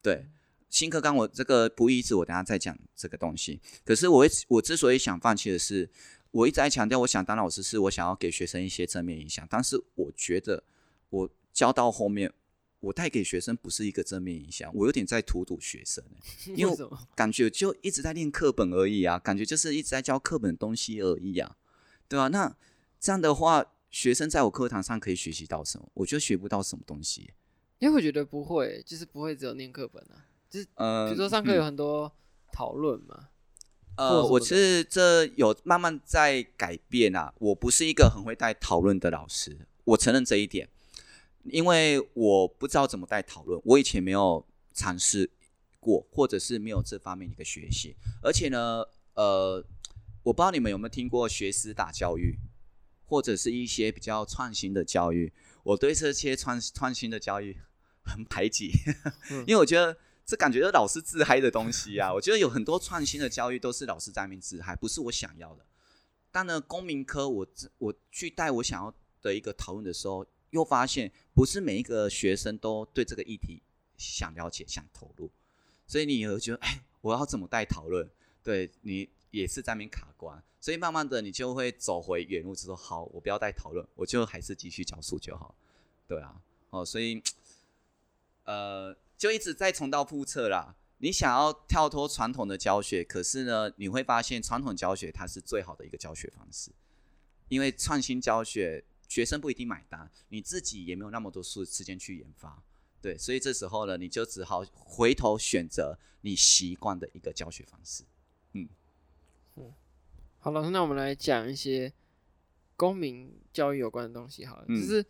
[0.00, 0.28] 对，
[0.72, 3.60] 新课纲我这个不一致，我等下再讲这个东西。
[3.84, 5.88] 可是我我之所以想放弃的是，
[6.30, 10.64] 我一直在强调，我想当老师是我想要给学生一些正面影响，但是我觉得
[11.10, 12.32] 我教到后面。
[12.80, 16.02] 我带给学生不是一个正面影响，我有点在荼毒学生，
[16.56, 16.76] 因为
[17.14, 21.56] 感觉就一直在练课本而已啊，感觉就是一直在教课本的东西而已啊，
[22.08, 22.26] 对吧？
[22.26, 22.56] 那
[22.98, 25.88] 这样的话，学生在我课堂上可以学习到什么？
[25.94, 27.30] 我就学不到什么东西。
[27.78, 32.12] 因为我觉得不会，就是不会只有念课本啊，就是呃，比如说上课有很多
[32.52, 33.28] 讨论嘛。
[33.96, 40.68] 嗯、呃，我其实这有慢慢在改变啊，我不是一个很会带讨论的老师，我承认这一点。
[41.44, 45.30] 因为我不知道怎么带讨论，我以前没有尝试
[45.80, 47.96] 过，或者是没有这方面的一个学习。
[48.22, 48.84] 而且呢，
[49.14, 49.64] 呃，
[50.22, 52.38] 我不知道你们有没有听过学思达教育，
[53.06, 55.32] 或者是一些比较创新的教育。
[55.64, 57.56] 我对这些创创新的教育
[58.04, 58.70] 很排挤，
[59.46, 62.12] 因为我觉得这感觉是老师自嗨的东西啊。
[62.14, 65.64] 我觉得有很多创新的教育都是老师在那边自嗨，不是我想要的。
[66.30, 67.46] 但呢，公民科我
[67.78, 70.26] 我去带我想要的一个讨论的时候。
[70.52, 73.62] 又发现不是每一个学生都对这个议题
[73.96, 75.30] 想了解、想投入，
[75.86, 78.06] 所以你也会觉得，哎，我要怎么带讨论？
[78.42, 85.54] 对你也是在那边卡关，所以慢慢的你就会走回原路，就说好，我不要带讨论，我就还是继续教书就好。
[86.06, 87.22] 对啊，哦，所以
[88.44, 90.74] 呃，就一直在重蹈覆辙啦。
[90.98, 96.72] 你想要跳脱传统的教学，可是呢，你会发现传统教学它是最好的一个教学方式，
[97.48, 98.84] 因为创新教学。
[99.08, 102.62] 学生不一定买单，你自己也没有那么多时时间去研发，
[103.02, 108.04] 对，所以这时候呢，你就只好回头选择你习惯的一个教学方式。
[108.54, 108.66] 嗯，
[109.56, 109.70] 嗯，
[110.38, 111.92] 好了，那我们来讲一些
[112.74, 114.46] 公民教育有关的东西。
[114.46, 115.04] 好了，嗯、就是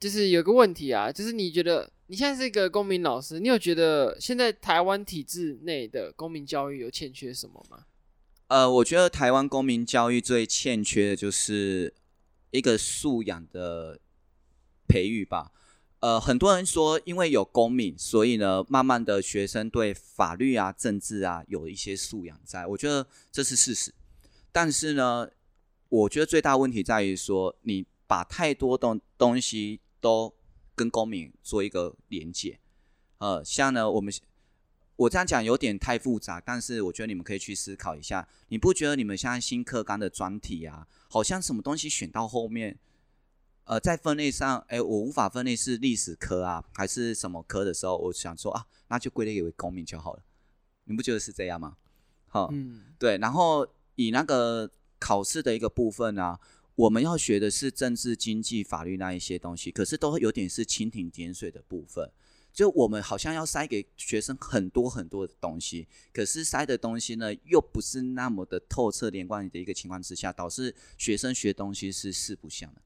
[0.00, 7.84] 就是有个问题啊，就是你觉得你现在是一个公民老师，你有觉得现在台湾体制内的公民教育有欠缺什么吗？
[8.48, 11.94] 呃，我觉得台湾公民教育最欠缺的就是。
[12.52, 14.00] 一个素养的
[14.88, 15.52] 培育吧，
[16.00, 23.94] 呃，很多人说，因为有公民，所以呢，慢慢的学生对法律啊、政治啊有一些素养在，我觉得这是事实。
[24.50, 25.30] 但是呢，
[25.90, 30.34] 我觉得最大问题在于说，你把太多东东西都
[30.74, 32.58] 跟公民做一个连接，
[33.18, 34.12] 呃，像呢，我们
[34.96, 40.86] 我这样讲有点太复杂，但是我觉得你们可以去思考一下，你不觉得你们现在新课纲的专题啊？
[41.08, 42.78] 好像什么东西选到后面，
[43.64, 50.22] 呃，在分类上，哎，我无法分类是历史科啊，还是什么科的时候，我想说啊，那就归类为公民就好了。
[50.84, 51.76] 你不觉得是这样吗？
[52.26, 53.16] 好，嗯，对。
[53.18, 56.38] 然后以那个考试的一个部分啊，
[56.80, 62.10] 我们要学的是政治、经济、法律那一些东西，可是都有点是蜻蜓点水的部分。
[62.54, 72.80] 就我们好像要塞给学生很多很多的东西，可是塞的东西呢，又不是那么的透彻连贯你的一个情况之下，导致学生学东西是四不像的。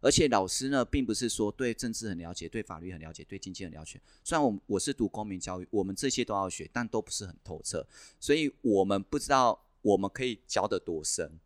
[0.00, 4.00] 而且老师呢，并不是说对政治很了解，对法律很了解，对经济很了解。
[4.24, 7.86] 虽然我我是读公民教育，我们这些都要学，但都不是很透彻，
[8.18, 11.38] 所以我们不知道我们可以教得多深。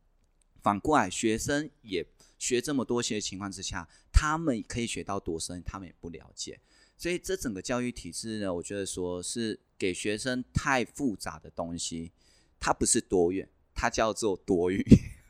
[0.68, 2.07] 反过来，学生也
[2.38, 6.61] 学这么多些的情况之下，他们可以学到多深，他们也不了解。
[6.98, 12.12] 所以这整个教育体制呢，我觉得说是给学生太复杂的东西，
[12.61, 14.85] 它不是多元，它叫做多余。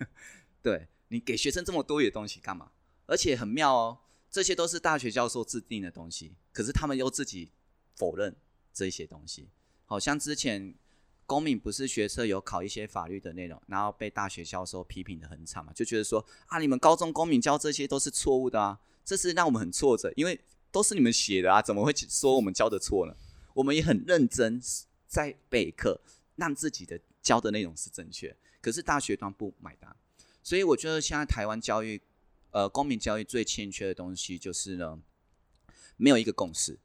[0.61, 2.72] 对，你给学生这么多余的东西干嘛？
[3.07, 3.98] 而且很妙哦，
[4.29, 7.53] 这些都是大学教授制定的东西，可是他们又自己
[7.94, 8.35] 否认
[8.72, 9.48] 这些东西。
[9.85, 10.74] 好像之前
[11.29, 20.41] 公民不是学测有考一些法律的内容，然后被大学教授批评的很惨嘛，就觉得说啊，你们高中公民教这些都是错误的啊，这是让我们很挫折，因为
[20.73, 23.14] 都是你们写的啊，怎么会说我们教的错呢？
[23.53, 24.59] 我们也很认真
[25.07, 26.01] 在备课，
[26.37, 29.95] 让自己的教的内容是正确，可是大学端不买单，
[30.43, 32.01] 所以我觉得现在台湾教育，
[32.53, 34.99] 呃，公民教育最欠缺的东西就是呢，
[35.99, 36.79] 没有一个共识。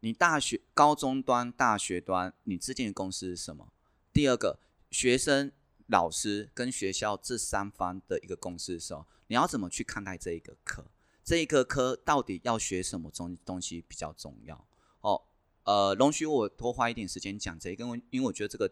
[0.00, 3.72] 你大学、高中端、大学端，你制定的共识是什么？
[4.18, 4.58] 第二个，
[4.90, 5.52] 学生、
[5.86, 10.84] 老师跟学校这三方的一个共识的时候，你要怎么去看待这一个科？
[11.22, 14.66] 这一个科到底要学什么东东西比较重要？
[15.02, 15.22] 哦，
[15.62, 18.68] 呃，容许我多花一点时间讲这一个，因为我觉得这个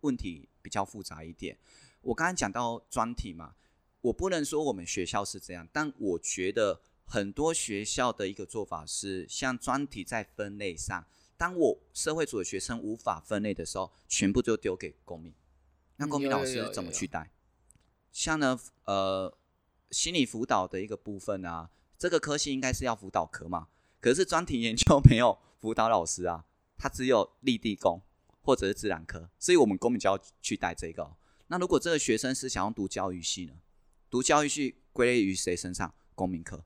[0.00, 1.56] 问题比较复杂一点。
[2.00, 3.54] 我刚才讲到专题嘛，
[4.00, 11.06] 我不能说我们学校是这样，但我觉得很多学校的一个做法是，像专题在分类上。
[11.38, 15.32] 当我社会组的学生无法分类的时候，全部就丢给公民。
[15.96, 17.30] 那公民老师怎么去带？
[18.12, 19.38] 像呢，呃，
[19.92, 23.68] 心理辅导的一个部分啊，这个科系应该是要辅导科嘛。
[24.00, 26.44] 可是专题研究没有辅导老师啊，
[26.76, 28.02] 他只有立地工
[28.42, 31.16] 或者是自然科，所以我们公民就要去带这个。
[31.46, 33.54] 那如果这个学生是想要读教育系呢？
[34.10, 35.94] 读教育系归类于谁身上？
[36.16, 36.64] 公民科。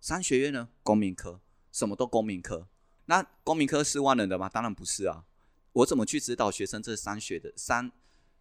[0.00, 0.70] 商学院呢？
[0.82, 2.68] 公民科，什么都公民科。
[3.06, 4.48] 那公民科是万能的吗？
[4.48, 5.24] 当然不是啊！
[5.72, 7.90] 我怎么去指导学生这三学的三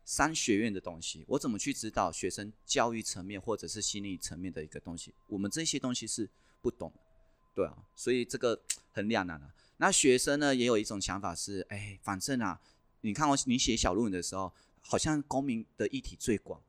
[0.05, 1.25] 三学院的东西？
[1.27, 5.13] 我怎么去指导学生教育层面或者是心理层面的一个东西？
[5.27, 6.29] 我们这些东西是
[6.61, 6.99] 不懂的，
[7.55, 9.53] 对啊，所以这个很两难啊。
[9.77, 12.59] 那学生呢，也有一种想法是，哎，反正啊，
[13.01, 16.61] 你看我你写小论文的时候，好像公民的议题最广，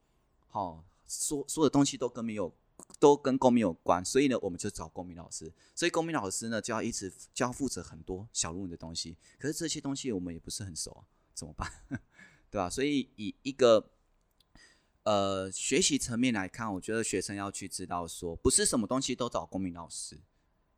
[0.48, 2.52] 好、哦，说所有的东西都跟没有。
[2.98, 5.52] 都跟公民有关，所以呢，我们就找公民老师。
[5.74, 9.16] 所以公民老师呢，就要一直就要负责很多小论文的东西。
[9.38, 11.04] 可是这些东西我们也不是很熟啊，
[11.34, 11.70] 怎么办？
[12.50, 12.70] 对吧？
[12.70, 13.90] 所以以一个
[15.02, 20.18] 呃学习层面来看，我觉得学生要去知道说，不是什么东西都找公民老师，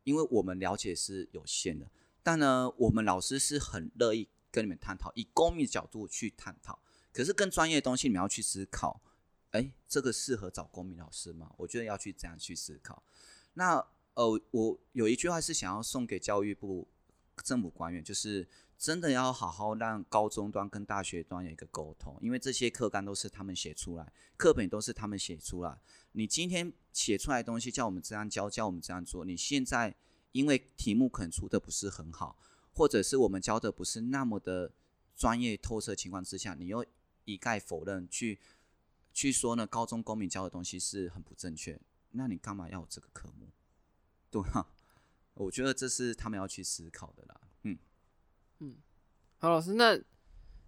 [0.03, 1.89] 因为我们了解是有限的。
[2.23, 6.79] 但呢，我们老师是很乐意跟你们探讨，以公民角度去探讨。
[7.13, 9.01] 可是更专业的东西，你们要去思考。
[9.51, 11.53] 哎，这个适合找公民老师吗？
[11.57, 13.01] 我觉得要去这样去思考。
[13.53, 13.77] 那
[14.13, 16.87] 呃，我有一句话是想要送给教育部
[17.43, 25.79] 政府官员，就是真的要好好让高中端跟大学端有一个沟通，因为这些课纲都是他们写出来，课本都是他们写出来。
[26.11, 29.95] 你今天写出来的东西叫我们这样教，叫我们这样做，你现在
[30.31, 32.37] 因为题目可能出的不是很好，
[32.73, 34.73] 或者是我们教的不是那么的
[35.15, 36.85] 专业透彻情况之下，你又
[37.25, 38.39] 一概否认去。
[39.17, 43.49] 去说呢，高中公民教的东西是很不正确，那你干嘛要有这个科目？
[44.29, 44.69] 对啊，
[45.33, 47.41] 我觉得这是他们要去思考的啦。
[47.63, 47.79] 嗯
[48.59, 48.75] 嗯，
[49.39, 49.99] 好，老师，那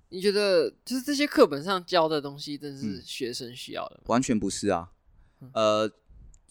[0.09, 3.97] 你觉得就是这些课本上教的东西，真是学生需要的？
[3.97, 4.93] 嗯，完全不是啊。
[5.53, 5.87] 呃，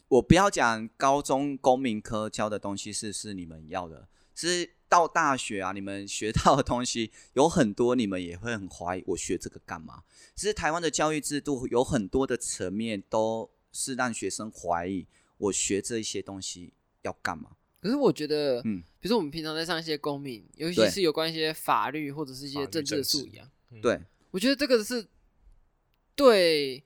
[0.07, 4.78] 我不要讲高中公民科教的东西是是你们要的，是。
[4.89, 10.03] 到大学啊，你们学到的东西有很多，你们也会很怀疑，我学这个干嘛？
[10.35, 16.73] 其实台湾的教育制度有很多的层面都是让学生怀疑，我学这些东西
[17.03, 17.51] 要干嘛？
[17.81, 23.49] 可是我觉得，嗯，比如说我们平常在上一些公民，尤其是有关一些法律或者是一些政治的素养，
[23.83, 25.07] 对，我觉得这个是
[26.17, 26.83] 对，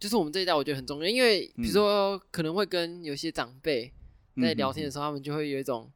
[0.00, 3.92] 就是我们这一代我觉得很重要，因为比如说可能会跟有些长辈
[4.40, 5.88] 在聊天的时候，他们就会有一种。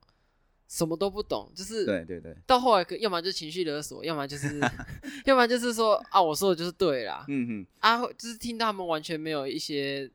[0.68, 4.60] 什么都不懂，就是对对对，到后来可要么就情绪勒索，要么就是，
[5.24, 10.10] 要么就是说啊，我说的就是对啦，嗯哼，啊，就是听到他们完全没有一些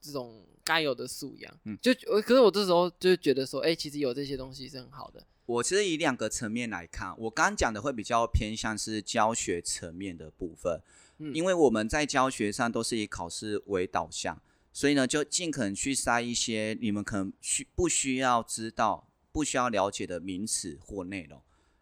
[0.00, 5.26] 这种该有的素养，嗯，就可是我这时候就觉得说，哎、欸，其实有这些东西是很好的。
[5.46, 10.80] 我其实以两个层面来看，我刚刚讲的会比较偏向是教学层面的部分，
[11.18, 14.40] 嗯，因为我们在教学上都是以考试为导向，
[14.72, 19.08] 所以呢，就尽可能去塞一些你们可能需不需要知道。
[19.36, 21.38] 不需要了解的名词或内容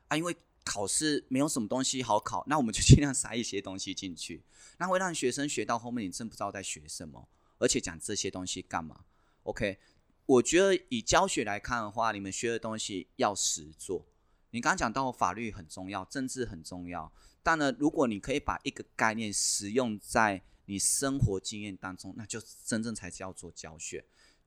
[0.08, 4.42] 啊，因为考试没有什么东西好考，那我们就尽量塞一些东西进去，
[4.78, 7.28] 那会让学生学到后面，你真不知道在学什么，
[7.58, 9.04] 而且讲这些东西干嘛
[9.44, 9.78] ？OK，
[10.26, 14.04] 我觉得以教学来看的话，你们学的东西要实做。
[14.50, 24.04] 你刚刚讲到法律很重要，政治很重要，但呢，如果你可以把一个概念实用在你生活经验当中，那就真正才叫做教学。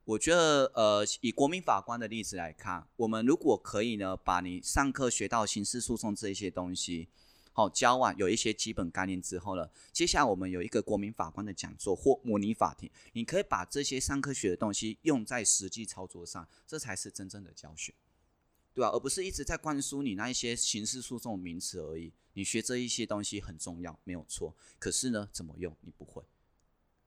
[0.07, 7.09] 我觉得，呃，以国民法官的例子来看，我们如果可以呢，把你上课学到刑事诉讼这一些东西，
[7.51, 17.93] 好教完，有一些基本概念之后呢，接下来我们有一个国民法官的讲座或模拟法庭，你可以把这些上课学的东西用在实际操作上，这才是真正的教学。
[18.73, 22.13] 对吧、而不是一直在灌输你那一些刑事诉讼名词而已。
[22.33, 24.55] 你学这一些东西很重要，没有错。
[24.79, 26.23] 可是呢，怎么用你不会，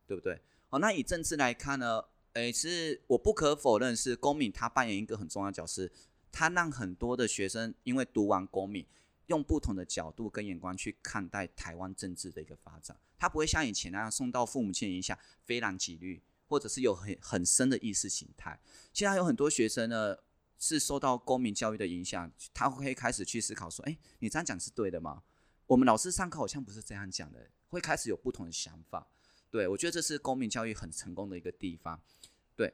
[0.06, 0.38] 对不对？
[0.68, 2.04] 好，那以政治来看呢？
[2.34, 5.90] 诶，是我不可否认是公民，他扮演一个很重要的角色。
[6.32, 8.86] 他让很多的学生因为读完公民，
[9.26, 12.96] 用不同的角度跟眼光去看待台湾政治的一个发展。
[13.18, 18.60] 他不会像以前那样受到父母亲影响，非蓝即绿，或者是有很很深的意识形态。
[18.92, 20.16] 现在有很多学生呢，
[20.56, 25.24] 是受到公民教育的影响，他会开始去思考说：“诶，你这样讲是对的吗？
[25.66, 29.08] 我们老师上课好像不是这样讲的。”会开始有不同的想法。
[29.50, 32.00] 对，我觉得这是公民教育很成功的一个地方。
[32.54, 32.72] 对，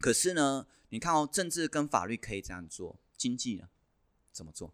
[0.00, 3.68] 可是呢，你看哦，政治跟法律可以这样做，经济呢，
[4.32, 4.72] 怎么做？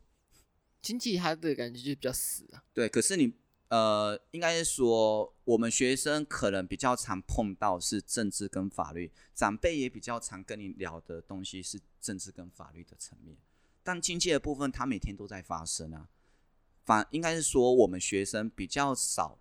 [0.81, 2.63] 经济它的感觉就比较死啊。
[2.73, 3.35] 对，可是你
[3.69, 13.37] 呃，应该是说，我们学生可能比较常碰到是政治跟法律，长辈也比较常跟你聊的东西是政治跟法律的层面，
[13.83, 16.09] 但经济的部分，它每天都在发生啊。
[16.85, 19.41] 反应该是说，我们学生比较少。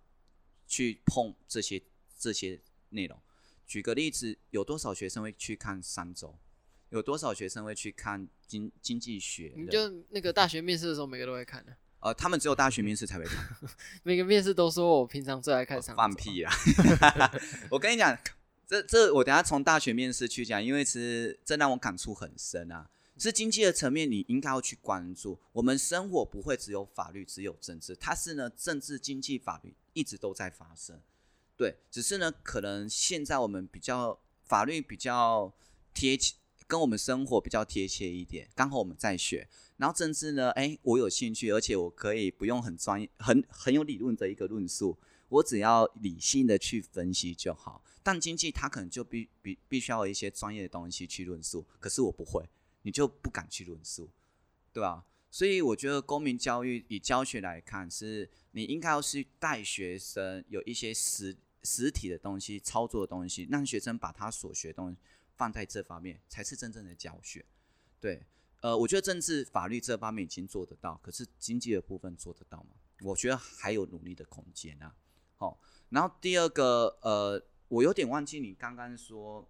[0.66, 1.82] 去碰这些
[2.18, 2.60] 这些
[2.90, 3.18] 内容。
[3.66, 6.38] 举个例子，有多少学生会去看三周？
[6.90, 9.52] 有多少学生会去看经经济学？
[9.56, 11.76] 你就那个大学面试的时候，每个都会看的。
[12.00, 13.44] 呃，他们只有大学面试才会看。
[14.04, 15.96] 每个面试都说我平常最爱看三周。
[15.96, 16.52] 放屁啊！
[17.70, 18.16] 我跟你讲，
[18.66, 22.88] 这这我等下从大学面试去讲，因为其实这让我感触很深啊。
[23.16, 25.40] 是经济的层面，你应该要去关注。
[25.52, 31.00] 我们生活不会只有法律，只有政治，它是呢，政治、经济、法律一直都在发生。
[31.56, 35.54] 对，只是呢，可能现在我们比较法律比较
[35.94, 36.34] 贴切，
[36.66, 38.48] 跟我们生活比较贴切一点。
[38.54, 47.82] 刚好我们在学，然后政治呢，哎，我有兴趣，而且我可以不用很专业、很很有理论的一个论述，我只要理性的去分析就好。
[48.02, 52.44] 但经济它可能就必必必须要一些专业的东西去论述，可是我不会。
[52.86, 54.10] 你就不敢去论述，
[54.70, 55.06] 对吧？
[55.30, 64.96] 所以我觉得公民教育以教学来看，是你应该要去带学生有一些实实体的东西、操作的东西，让学生把他所学东西
[65.36, 67.44] 放在这方面，才是真正的教学。
[67.98, 68.24] 对，
[68.60, 72.76] 呃，我觉得政治法律这方面已经做得到，可是经济的部分做得到吗？
[73.00, 74.94] 我觉得还有努力的空间啊。
[75.36, 79.48] 好，然后第二个，呃，我有点忘记你刚刚说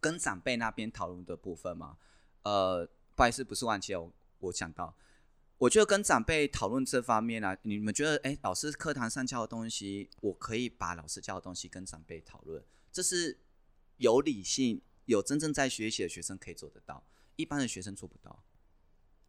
[0.00, 1.96] 跟长辈那边讨论的部分嘛。
[2.42, 4.96] 呃，不好意思，不是忘记了，我我想到，
[5.58, 13.38] 我觉得跟长辈讨论这方面啊，你们觉得，哎，老师课堂上教的东西，我可以把老师教的东西跟长辈讨论，这是
[13.96, 17.02] 有理性、有真正在学习的学生可以做得到，
[17.36, 18.44] 一般的学生做不到，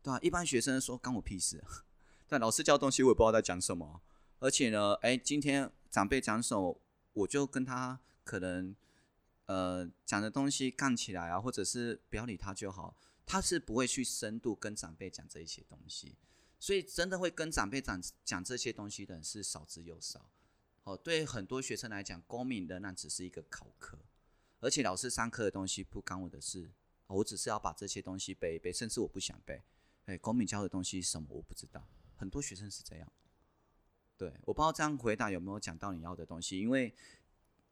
[0.03, 0.19] 对吧？
[0.21, 1.63] 一般学生说关我屁事，
[2.27, 4.01] 但老师教的东西我也不知道在讲什么，
[4.39, 6.77] 而且呢，哎，今天长辈讲什么，
[7.13, 8.75] 我就跟他可能，
[9.45, 12.97] 呃，讲的东西干起来啊，或者是不要理他就好。
[13.27, 16.15] 他是不会去深度跟长辈讲这一些东西，
[16.57, 20.31] 所以真的会跟长辈讲讲这些东西的人是少之又少。
[20.85, 23.99] 哦，对很多学生来讲，公民仍然只是一个考科，
[24.61, 26.71] 而且老师上课的东西不干我的事，
[27.07, 29.61] 我只是要把这些东西背一背，甚至我不想背。
[30.05, 33.11] 哎，公民教的东西什么我不知道，很多学生是这样。
[34.15, 36.95] 对，我不知道这样回答有没有讲到你要的东西，因为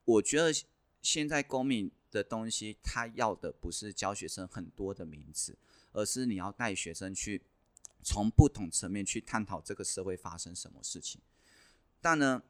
[0.04, 0.54] 我觉得
[1.02, 1.90] 现在公民。
[2.16, 5.58] 的东西，他要的不是教学生很多的名词，
[5.92, 7.42] 而是你要带学生去
[8.02, 11.20] 从不同层面去探讨这个社会发生什么事情。
[12.00, 12.42] 但呢，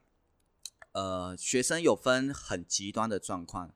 [0.92, 3.74] 呃，学生有分很极端的状况。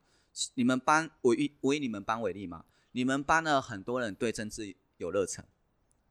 [0.54, 5.44] 你们班，我以我以你们班为例嘛，你们班呢，很多人对政治有热忱，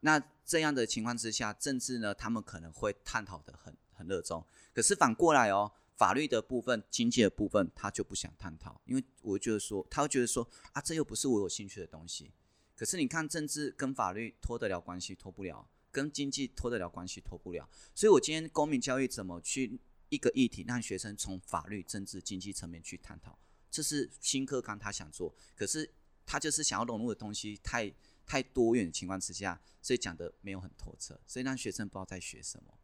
[0.00, 4.44] 那这样的情况之下，政治呢，他们可能会探讨得很很热衷。
[4.74, 5.70] 可是反过来哦。
[5.98, 12.32] 法律的部分、经济的部分，他就不想探讨，因为我觉得说，他会觉得说啊，这又不是我有兴趣的东西。
[12.76, 17.68] 可是你看，政治跟法律脱得了关系，脱不了；跟经济脱得了关系，脱不了。
[17.96, 23.36] 所以我今天公民教育怎么去一个议题，让学生从法律、政治、经济层面去探讨，
[23.68, 25.92] 这是新课纲他想做，可是
[26.24, 27.92] 他就是想要融入的东西太
[28.24, 32.78] 太多元的情况之下，所以讲的没有很透彻，所以让学生不知道在学什么。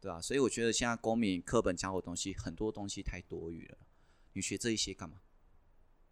[0.00, 3.78] 对啊，所以我觉得现在公民课本教的东西很多东西太多余了，
[4.34, 5.20] 你学这一些干嘛？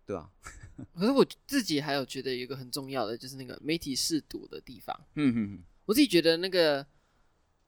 [0.05, 0.30] 对啊，
[0.95, 4.97] 可是我自己还有觉得有一个很重要的，就是那个媒体识读的地方。
[5.14, 6.87] 嗯哼哼，我自己觉得那个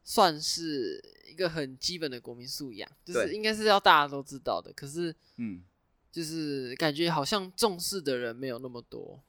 [0.03, 4.73] 算是一个很基本的国民素养，就是应该是要大家都知道的。
[4.73, 5.65] 可是，嗯，
[6.11, 9.23] 就是感觉好像重视的人没有那么多。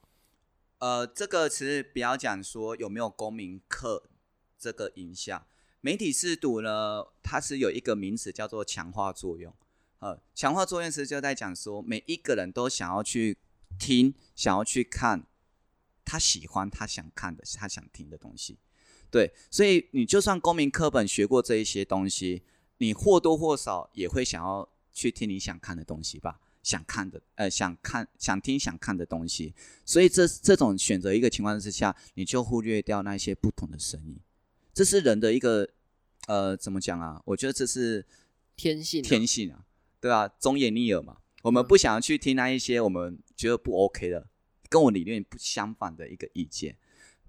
[0.79, 4.09] 呃，这个其实不要讲说有没有公民课
[4.57, 5.45] 这个影响。
[5.81, 9.53] 媒体识读呢，它是有一个名词叫做强化作用。
[9.99, 13.37] 呃，强化作用是就在讲说，每一个人都想要去
[13.77, 15.25] 听，想要去看
[16.03, 18.57] 他喜欢、他想看的、他想听的东西。
[19.09, 22.43] 对，所以你就算公民课本学过这一些东西，
[22.77, 26.39] 你或多或少也会想要去听你想看的东西吧？
[26.61, 29.53] 想看的，呃，想看、想听、想看的东西。
[29.85, 34.19] 所以这这种选择一个情况之下，你就忽略掉那些不同的声音。
[34.79, 35.69] 这是人的一个，
[36.27, 37.21] 呃，怎么讲啊？
[37.25, 38.05] 我觉得这是
[38.55, 39.65] 天性，天性啊，
[39.99, 40.25] 对吧？
[40.39, 41.17] 忠言逆耳嘛。
[41.41, 44.29] 我们不想要去听那一些我们觉得不 OK 的，
[44.69, 46.77] 跟我理念不相反的一个意见。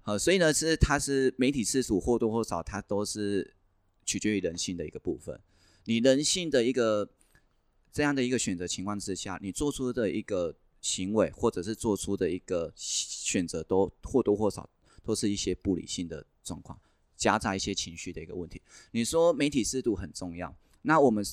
[0.03, 3.53] 呃，所以呢，是它是媒体识读或多或少，它都是
[4.05, 5.37] 取决于人性的一个部分。
[5.83, 7.09] 你人性的一个
[7.91, 14.69] 这样的一个选择情况之下，你做出的一个行为，或者是做出的一个选择，都或多或少
[15.03, 16.79] 都是一些不理性的状况，
[17.21, 18.59] 夹杂一些情绪的一个问题。
[18.93, 21.23] 你说媒体适度很重要，那我们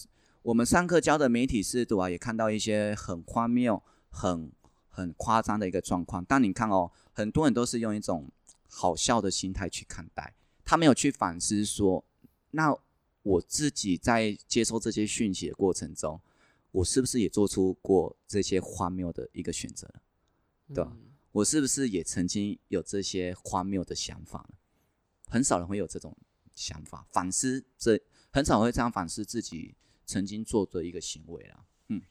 [0.42, 4.52] 我们上课教的媒体适度啊，也看到一些很荒谬、很
[4.90, 6.22] 很夸张的一个状况。
[6.28, 8.30] 但你看哦，很多人都是用一种
[8.68, 12.04] 好笑的心态去看待，他没有去反思说，
[12.50, 12.76] 那
[13.22, 16.20] 我自己在接收这些讯息的过程中，
[16.70, 20.00] 我是不是也做出过这些荒谬的一个选择呢？
[20.74, 20.92] 对吧？
[20.94, 24.56] 嗯、我是不是也曾经有这些荒谬的想法呢？
[25.28, 26.16] 很少人会有这种
[26.54, 28.00] 想法，反思这
[28.30, 29.74] 很少会这样反思自己
[30.04, 31.64] 曾经做的一个行为啊。
[31.88, 32.02] 嗯，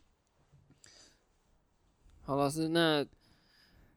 [2.21, 3.05] 好，老师，那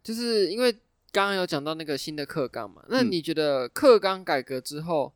[0.03, 0.81] 就是因为。
[1.13, 2.87] 刚刚有讲到那个新的课纲嘛？
[2.89, 5.13] 那你觉得课纲改革之后，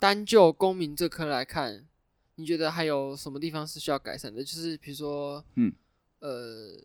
[0.00, 1.86] 单就公民这科来看，
[2.34, 4.42] 你觉得还有什么地方是需要改善的？
[4.42, 5.72] 就是比如说，嗯，
[6.18, 6.76] 呃，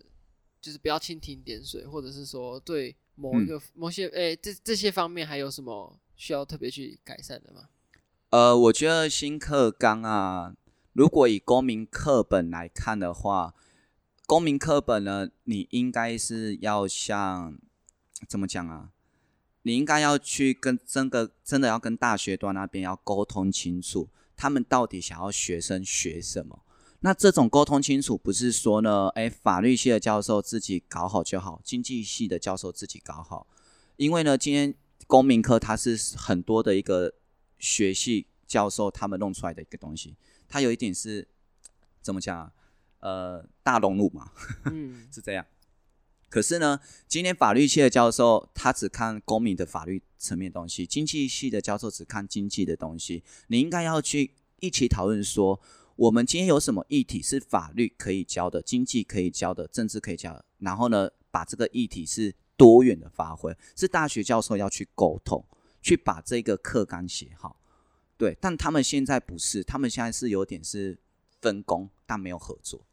[0.61, 7.69] 就是不要蜻蜓点水，或者是说对某一个、嗯、某些诶、欸，这这些方面还有什么需要特别去改善的吗？
[8.30, 10.53] 呃，我觉得新课纲啊，
[10.93, 13.55] 如果以公民课本来看的话，
[14.28, 17.57] 公民课本呢，你应该是要像。
[18.30, 18.91] 怎么讲啊？
[19.63, 24.07] 你应该要去跟真的真的要跟大学端那边要沟通清楚，
[24.38, 26.61] 他们到底想要学生学什么？
[26.99, 33.47] 那这种沟通清楚，不是说呢，哎，法律系的教授自己搞好就好，经济系的教授自己搞好。
[33.97, 34.74] 因为呢，今天
[35.07, 37.13] 公民课它是很多的一个
[37.59, 40.15] 学系教授他们弄出来的一个东西，
[40.47, 41.27] 它有一点是
[42.01, 42.51] 怎么讲啊？
[42.99, 44.31] 呃，大熔炉嘛，
[44.65, 45.45] 嗯， 是这样。
[46.29, 53.23] 可是呢，今天法律系的教授他只看公民的法律层面东西，经济系的教授只看经济的东西。
[53.47, 55.59] 你应该要去一起讨论说，
[55.95, 60.45] 我们今天有什么议题是法律可以教的，经济可以教的，政治可以教的。
[60.59, 65.43] 然后呢，把这个议题是多元的发挥，是大学教授要去沟通，
[65.82, 67.59] 去把这个课纲写好。
[68.16, 70.95] 对，但他们现在不是，他们现在是有点是
[71.41, 72.86] 分工，但没有合作，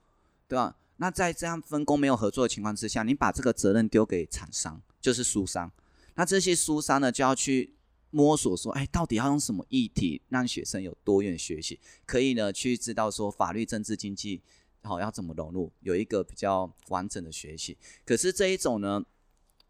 [0.49, 0.75] 对吧？
[0.97, 5.71] 那在这样分工没有合作的情况之下，你把这个责任丢给厂商，就是书商。
[6.15, 7.75] 那这些书商呢，就要去
[8.09, 14.41] 摸索说，哎，到底要用什么议题让学生有多元学习，可以呢去知道说法律、政治、经济，
[14.81, 17.77] 好要怎么融入，有一个比较完整的学习。
[18.07, 19.05] 可是这一种呢，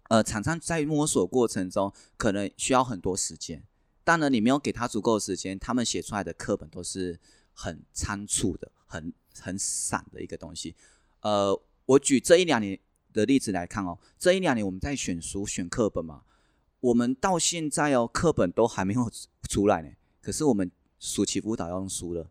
[0.08, 3.62] 呃，厂商在摸索过程中可能需要很多时间，
[4.04, 7.18] 但呢，你没有给他足够的时间，他们写出来的课本都是
[7.52, 10.74] 很仓促的、很很散的一个东西。
[11.20, 12.78] 呃，我举这一两年
[13.12, 16.22] 的例子来看哦，这一两年我们在选书、选课本嘛，
[16.80, 19.10] 我们到现在哦，课本都还没有
[19.48, 19.90] 出来呢。
[20.22, 22.30] 可是我们暑期辅导要用书了，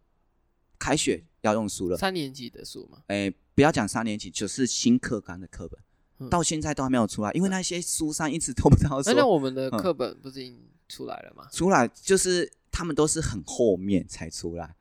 [0.79, 1.97] 开学要用书了。
[1.97, 3.03] 三年级的书嘛？
[3.07, 5.83] 哎，不要讲三年级，就是新课纲的课本，嗯、
[6.29, 9.13] 到现在都还没有出来，因为那些书上一直都不知道说。
[9.13, 11.43] 那我们的课本不是已经出来了吗？
[11.45, 14.75] 嗯、出来就是他们都是很后面才出来。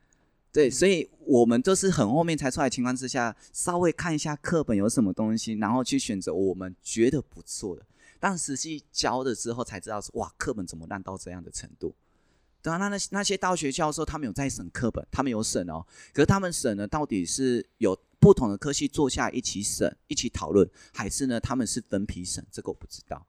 [0.52, 7.82] 对，所以我们都是很后面才出来的情况之下，稍微看一下课本有什么东西，然后去选择我们觉得不错的。
[8.18, 11.94] 但实际教了之后才知道说，哇，课本怎么烂到这样的程度？
[12.62, 15.84] 对啊，那那那些大学教授他们有在审课本，他们有审哦。
[16.14, 22.44] 可是他们审呢，到底是有不同的科系坐下一起审、一起讨论，还是呢他们是分批审？
[22.50, 23.26] 这个我不知道。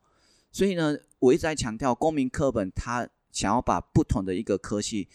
[0.52, 5.08] 所以呢，我一直在强调，公民课本他想要把不同的一个科系，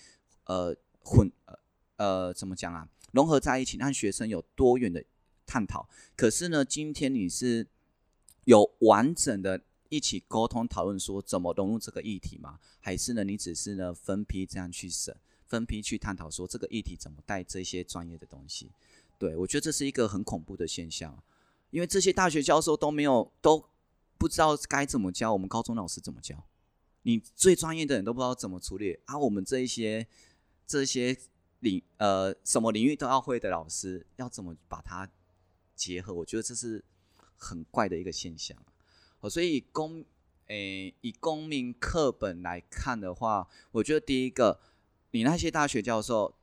[0.44, 1.30] 呃，混。
[1.96, 2.88] 呃，怎么讲啊？
[3.12, 5.04] 融合在一起，让学生有多元的
[5.46, 5.88] 探讨。
[6.16, 7.64] 可是呢，今天你是
[8.44, 12.58] 有完整的一起沟通讨论，说怎么融入这个议题吗？
[12.80, 15.14] 还是呢，你只是呢分批这样去审，
[15.46, 18.72] 分批去探讨说这个议题怎么带这些专业的东西？
[19.22, 21.22] 对，我觉得这是一个很恐怖的现象，
[21.70, 23.64] 因为这些大学教授都没有都
[24.18, 26.44] 不知道该怎么教，我们高中老师怎么教？
[27.02, 29.16] 你最专业的人都不知道怎么处理啊？
[29.16, 30.08] 我们这一些
[30.66, 31.16] 这些。
[31.62, 35.08] 领呃，什么领域都要会的老师，要怎么把它
[35.76, 36.12] 结合？
[36.12, 36.84] 我觉得这是
[37.36, 38.58] 很怪的一个现象。
[39.20, 40.04] 哦，所以公
[40.48, 44.58] 诶，以公民课本来看的话，我觉得第一个，
[45.12, 46.34] 你那些大学教授，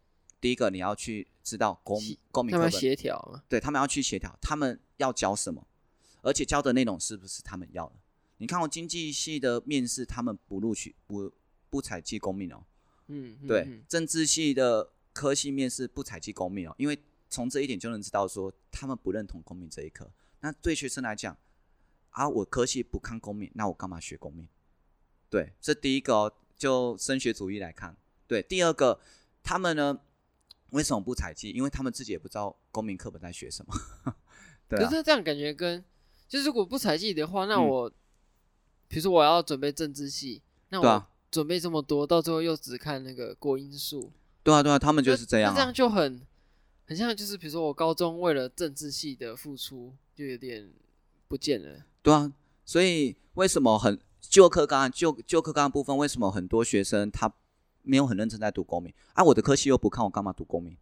[0.41, 1.99] 第一个你要去知道公
[2.31, 5.67] 公民课本协调，对他们要去协调，他们要教什么，
[6.21, 7.95] 而且教的内容是不是他们要的？
[8.37, 11.31] 你看我经济系的面试，他们不录取，不
[11.69, 12.63] 不采集公民哦。
[13.07, 16.97] 嗯，嗯对，政治系的科系面试不采集公民哦，因为
[17.29, 20.09] 从这一点就能知道说他们不认同公民这一科。
[20.39, 21.35] 那对学生来讲，
[22.11, 24.47] 啊，我科系不看公民，那我干嘛学公民？
[25.29, 27.97] 对，这第一个哦，就升学主义来看。
[28.25, 29.01] 对，第二个，
[29.43, 29.99] 他们呢
[30.71, 31.51] 为什么不采集？
[31.51, 33.73] 因为他们自己也不知道公民课本在学什么。
[34.67, 35.83] 对、啊，可是这样感觉跟
[36.27, 37.93] 就是如果不采集的话，那我、嗯、
[38.87, 41.05] 比如说我要准备政治系，那我。
[41.31, 44.11] 准备这么多，到最后又只看那个国英数。
[44.41, 45.55] 对啊，对啊，他们就是这样、啊。
[45.55, 46.25] 这样就很
[46.87, 50.73] 很像，就是比如说我高中为了政治系的付出，就有点
[51.27, 51.83] 不见了。
[52.01, 52.33] 对啊，
[52.65, 57.31] 所以为什么很旧课纲、旧旧课纲部分，为什么很多学生他
[57.89, 58.93] 没有很认真在读公民？
[59.13, 60.77] 啊，我的科系又不看，我干嘛读公民？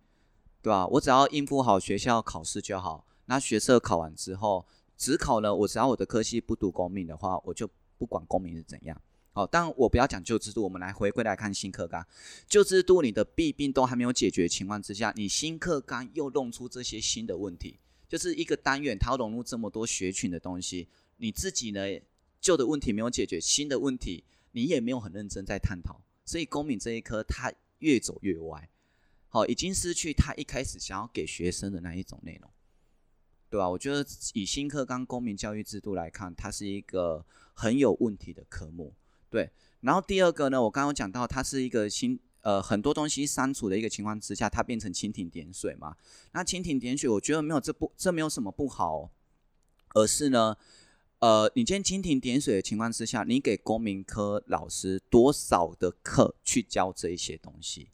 [0.61, 0.87] 对吧、啊？
[0.87, 3.05] 我只要应付好学校考试就好。
[3.25, 4.65] 那学测考完之后，
[4.97, 9.01] 只考呢，我只要我的科系不读公民的话，我就不管公民是怎样。
[9.31, 12.05] 好，但我不要讲旧制度，我们来回归来看新课纲。
[12.47, 17.79] 旧制度你的弊病都还没有解决的情况之下，你新课纲又弄出这些新的问题，
[18.09, 20.87] 就是一个单元它要融入这么多学群的东西，
[21.17, 21.81] 你自己呢
[22.41, 28.69] 旧的问题没有解决，新的问题你也没有很认真在探讨，所以公民这一科它越走越歪，
[29.30, 32.51] 好，已经失去他一开始想要给学生的那一种内容，
[33.49, 38.93] 对吧、我觉得以新课纲公民教育制度来看，它是一个很有问题的科目。
[39.30, 39.49] 对，
[39.82, 45.95] 然后第二个呢，我刚刚讲到，它是一个新呃很多东西删除的一个情况之下，它变成蜻蜓点水嘛。
[46.34, 49.11] 那蜻蜓点水，我觉得没有这不这没有什么不好，
[49.93, 50.57] 而是呢，
[51.20, 57.89] 呃，你今天蜻蜓点水的情况之下，你给公民科老师多少的课去教这一些东西？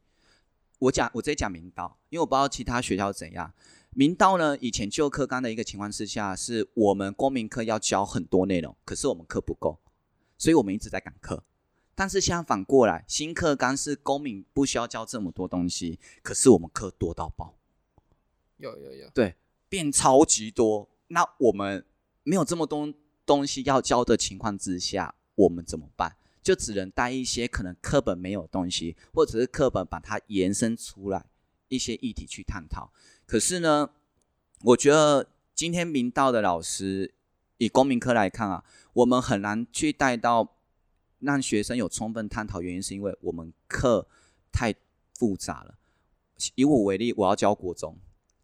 [0.80, 3.54] 我讲我直接讲明道，因为我不知道其他学校怎样。
[3.92, 9.80] 明道呢，以前旧课纲的一个情况之下，是我们公民课要教很多内容，可是我们课不够。
[10.38, 11.46] 所以我们一直在赶课，
[11.96, 17.56] 但是相反过来，新课纲是公民不需要教这么多东西，可是我们课多到爆，
[18.58, 19.36] 有有有，对，
[19.70, 20.90] 变超级多。
[21.08, 21.86] 那我们
[22.24, 22.92] 没有这么多
[23.26, 26.16] 东西要教的情况之下，我们怎么办？
[26.42, 31.26] 就只能带一些可能课本没有东西，或者是课本把它延伸出来
[31.70, 32.92] 一些议题去探讨。
[33.26, 33.90] 可是呢，
[34.62, 37.14] 我觉得今天明道的老师。
[37.60, 38.62] 以公民科来看啊，
[38.92, 40.56] 我们很难去带到
[41.20, 42.62] 让学生有充分探讨。
[42.62, 44.06] 原因是因为我们课
[44.52, 44.76] 太
[45.14, 45.76] 复杂了。
[46.56, 47.96] 以我为例，我要教国中，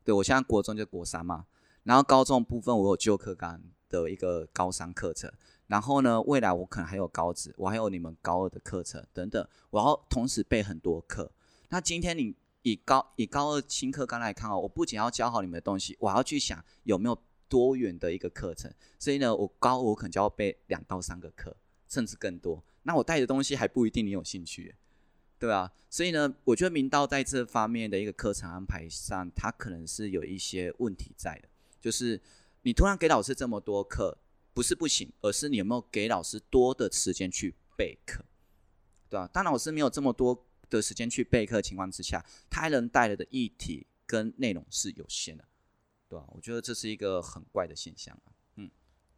[0.06, 1.48] 对，我现在国中就国三嘛。
[1.84, 5.32] 然后高中部分我有旧课纲的一个高三课程，
[5.68, 11.32] 然后呢，未来我可能还有高职，我还有你们高二的课程等等，我要同时备很多课。
[11.70, 17.18] 那今天你以高以高二新课纲来看哦，我不仅要教好你们的东西，我还要去想有没有。
[17.50, 22.64] 多元的一个课程，所以呢，我高我可能就要备两到三个课，甚至更多。
[22.84, 24.76] 那我带的东西还不一定你有兴趣，
[25.40, 25.72] 对啊。
[25.90, 31.50] 所以呢，我觉得明道在这方面的一个课程安排上，它可能是有一些问题在的。
[31.82, 32.22] 就是
[32.70, 34.16] 你突然给老师这么多课，
[34.54, 38.24] 不是不行，而是你有没有给老师多的时间去备课，
[39.10, 45.44] 对啊，当老师没有这么多的时间去备课的情况之下，他还能带来的议题跟内容是有限的。
[46.08, 48.30] 对啊，我觉得这是一个很怪的现象啊。
[48.58, 48.70] 嗯，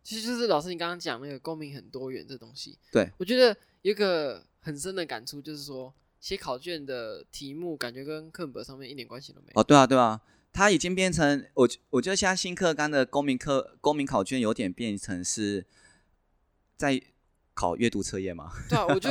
[0.01, 9.59] 其实就是老师你刚刚讲那个公民很多元这东西，对，我觉得有一个很深的感触，就是说写考卷的题目感觉跟课本上面一点关系都没有。
[9.59, 10.21] 哦，对啊，对啊，
[10.53, 15.65] 它已经变成我，我觉得现在新课纲的公民课公民考卷有点变成是
[16.77, 17.01] 在
[17.53, 18.51] 考阅读测验嘛。
[18.69, 19.09] 对啊，我就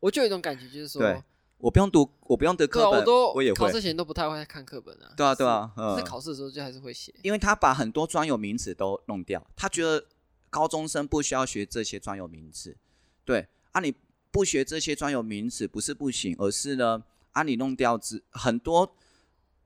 [0.00, 1.24] 我就有一种感觉，就是说。
[1.58, 3.54] 我不用读，我不用读课本，啊、我都我也会。
[3.54, 5.14] 考试前都不太会看课本啊。
[5.16, 5.96] 对啊，对啊，嗯。
[5.96, 10.04] 是考试的时候就还是会写，因为他把很多专有名词都弄掉，他觉得
[10.50, 12.76] 高中生不需要学这些专有名词。
[13.24, 13.94] 对啊，你
[14.32, 18.96] 不学这些专有名词不是不行，而是呢，啊，你弄掉之很多，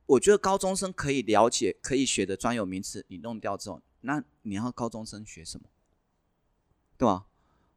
[0.06, 5.68] 我觉得高中生可以了解、可以学的专有名词，你弄掉之后，那你要高中生学什么？
[6.96, 7.26] 对吧？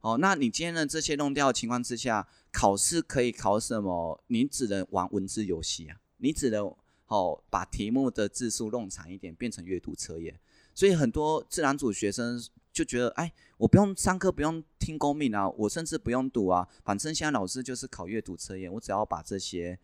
[0.00, 4.22] 哦，那你今天的这些弄掉的情况之下，考试可以考什么？
[4.28, 6.74] 你只能玩文字游戏啊，你只能
[7.08, 10.40] 哦把题目的字数弄长一点，变成阅读测验。
[10.74, 19.78] 所以很多自然组学生就觉得，哎，我不用上课，不用听公民啊，我甚至不用读啊，反正现在老师就是考阅读测验，我只要把这些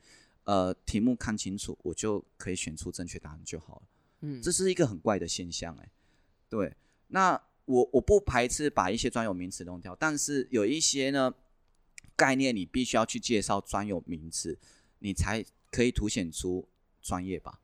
[0.47, 3.83] 呃题目看清楚，我就可以选出正确答案就好了。
[4.23, 5.93] 嗯，这是一个很怪的现象，哎，
[6.49, 6.75] 对，
[7.09, 7.41] 那。
[7.67, 11.35] 我我不排斥把一些专有名词弄掉，但是有一些呢
[12.15, 14.57] 概念，你必须要去介绍专有名词，
[15.01, 16.69] 你才可以凸显出
[17.03, 17.61] 专业吧？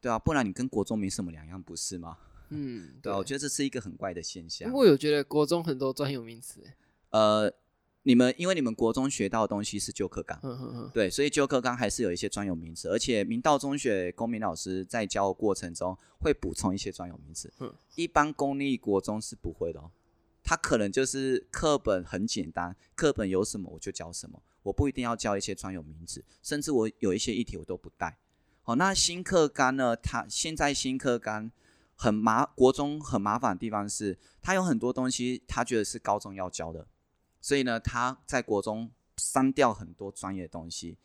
[0.00, 2.16] 对啊，不然你跟国中没什么两样，不是吗？
[2.50, 4.72] 嗯，对啊，我觉得这是一个很怪的现象。
[4.72, 6.62] 我有觉得国中很多专有名词，
[7.10, 7.52] 呃。
[8.02, 19.90] 你们因为你们国中学到的东西是旧课纲，嗯嗯嗯，对，所以旧课纲还是有一些专有名词，而且明道中学公民老师在教的过程中会补充一些专有名词，嗯，一般公立国中是不会的哦，
[20.42, 28.16] 他可能就是课本很简单，课本有什么我就教什么，我不一定要教一些专有名词，甚至我有一些议题我都不带。
[28.62, 29.94] 好，那新课纲呢？
[29.96, 31.50] 它现在新课纲
[31.96, 36.86] 很麻，国中很麻烦的地方是，它有很多东西，他觉得是高中要教的。
[37.40, 40.98] 所以呢，他在国中删掉很多专业的东西。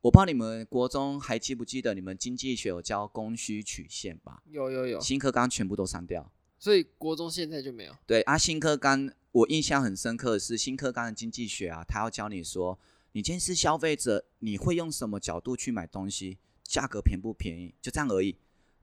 [0.00, 4.42] 我不知道你们国中还记不记得，你们经济学有教供需曲线吧？
[4.46, 5.00] 有有有。
[5.00, 7.92] 新课纲全部都删掉，所以国中现在就没有。
[8.06, 12.78] 对啊，新课纲我印象很深刻的是，新课纲的经济学啊，他要教你说，
[13.12, 18.36] 你今天是消费者，你会用什么角度去买东西，价格便不便宜，就这样而已。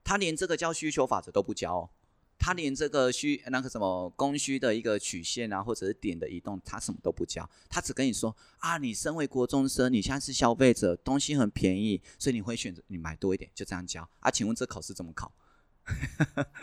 [0.03, 1.89] 他连这个叫需求法则都不教哦。
[2.37, 14.29] 他连这个需那个什么供需的一个曲线啊，或者是点的移动，他什么都不教，他只跟你说啊，你身为国中生，你现在是消费者，东西很便宜，所以你会选择你买多一点，就这样教啊。
[14.29, 15.31] 请问这考试怎么考？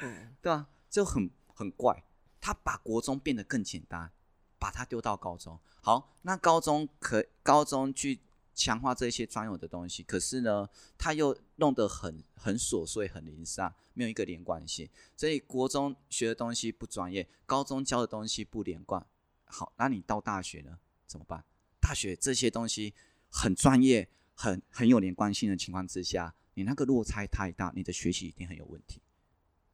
[0.02, 2.04] 嗯、对啊，就很很怪，
[2.40, 4.10] 他把国中变得更简单，
[4.58, 5.58] 把它丢到高中。
[5.80, 8.20] 好，那高中可高中去。
[8.54, 14.88] 强化这些专有的东西，可是呢，他又弄得很很琐碎、很零散，没有一个连贯性。
[15.16, 19.06] 所以国中学的东西不专业，高中教的东西不连贯。
[19.44, 20.78] 好，那你到大学呢？
[21.06, 21.44] 怎么办？
[21.80, 22.94] 大学这些东西
[23.28, 29.02] 很专业、很很有连贯性的情况之下，你那个落差太大，你的学习一定很有问题，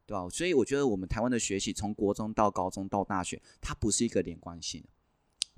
[0.05, 0.27] 对吧？
[0.29, 4.89] 所以我觉得我们台湾的学习，从国中到高中到大学，它不是一个连贯性的，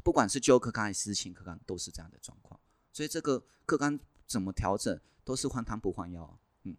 [0.03, 2.59] 不管是旧课纲还是新课纲，都是这样的状况。
[2.91, 6.37] 所以这个课纲怎么调整，都是换汤不换药。
[6.63, 6.75] 嗯，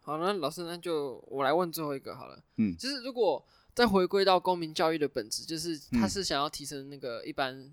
[0.00, 2.42] 好，那老师，那就我来问最后一个好了。
[2.56, 7.72] 嗯，就是如果再回归到公民教育的本质，就是他是想要提升那个一般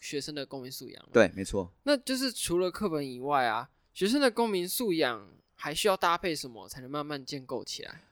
[0.00, 1.08] 学生的公民素养。
[1.12, 1.72] 对，没错。
[1.84, 8.02] 那就是除了课本以外啊，学生的公民素养还需要搭配什么才能慢慢建构起来？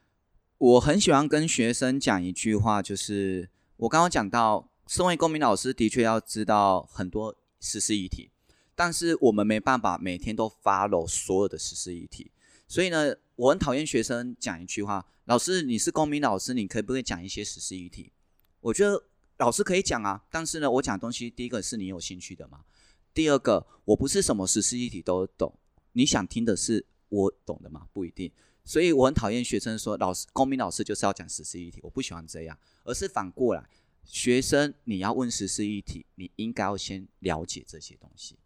[0.59, 8.31] 我很喜欢跟学生讲一句话，就是我刚刚讲到，身为公民老师的确要知道很多时事议题。
[8.75, 12.31] 但是我们没办法每天都 follow 所有的时事议题，
[12.67, 18.13] 所以呢，我很讨厌学生讲一句话：“老师，你是公民老师，你可以不可以讲一些时事议题？”
[18.61, 19.05] 我觉得
[19.39, 22.65] 老师可以讲啊，但是呢，我讲的东西，第一个是你有兴趣的嘛，
[23.13, 25.59] 第二个，我不是什么时事议题都懂，
[25.93, 27.89] 你想听的是我懂的吗？
[27.93, 28.33] 不一定。
[28.65, 33.69] 所以我很讨厌学生说：“老师，公民老师就是要讲时事议题。”我不喜欢这样，而是反过来，
[34.05, 38.39] 学生你要问时事议题，你应该要先了解这些东西。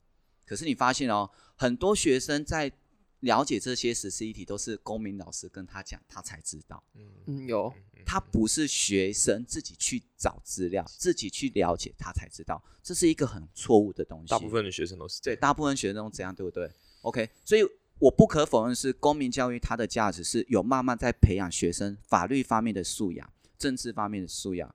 [0.47, 2.73] 可是你发现哦，很多学生在
[3.21, 6.83] 了解这些时事议题，都是公民老师跟他讲，他才知道。
[7.27, 7.73] 嗯，有，
[8.05, 14.29] 他不是学生自己去找资料，自己去了解，他才知道，这是一个很错误的东西。
[14.29, 15.37] 大部分的学生都是这样。
[15.37, 16.71] 对，大部分学生都这样，对不对
[17.01, 17.63] ？OK，所以
[17.99, 24.73] 我不可否认是公民教育它的价值是有慢慢在培养学生法律方面的素养、政治方面的素养。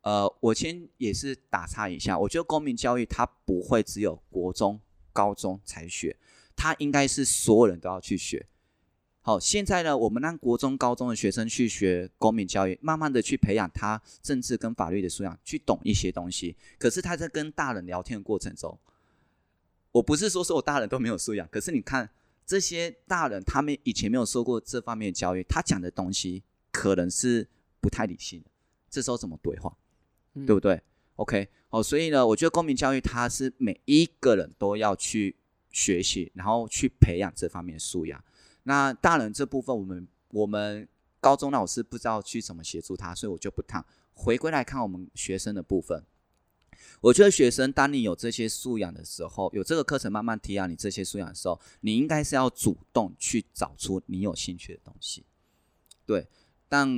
[0.00, 4.80] 呃，我先也是打岔一下，我觉得公民教育它不会只有国中。
[5.12, 6.16] 高中才学，
[6.56, 8.46] 他应该是所有人都要去学。
[9.24, 16.56] 好，现在呢，我们让国中、高中的学生去学公民教育，慢慢的去培养他政治跟法律的素养，去懂一些东西。
[16.76, 18.76] 可是他在跟大人聊天的过程中，
[19.92, 22.10] 我不是说所有大人都没有素养，可是你看
[22.44, 26.42] 这些大人，他们以前没有受过这方面的教育，他讲的东西
[26.72, 27.46] 可能是
[27.80, 28.50] 不太理性的。
[28.90, 29.72] 这时候怎么对话？
[30.34, 30.82] 对不对
[31.16, 35.36] ？OK，哦，所以呢，我觉得公民教育它是每一个人都要去
[35.70, 38.22] 学习，然后去培养这方面的素养。
[38.64, 40.88] 那大人这部分，我们我们
[41.20, 43.84] 高中老师不知道去怎么协助他，所以我就不谈。
[44.14, 46.04] 回归来看我们学生的部分，
[47.00, 55.24] 我觉得学生当你有这些素养的时候，有这个课程慢慢提养你这些素养的时候，你应该是要主动去找出你有兴趣的东西。
[56.06, 56.26] 对，
[56.68, 56.88] 但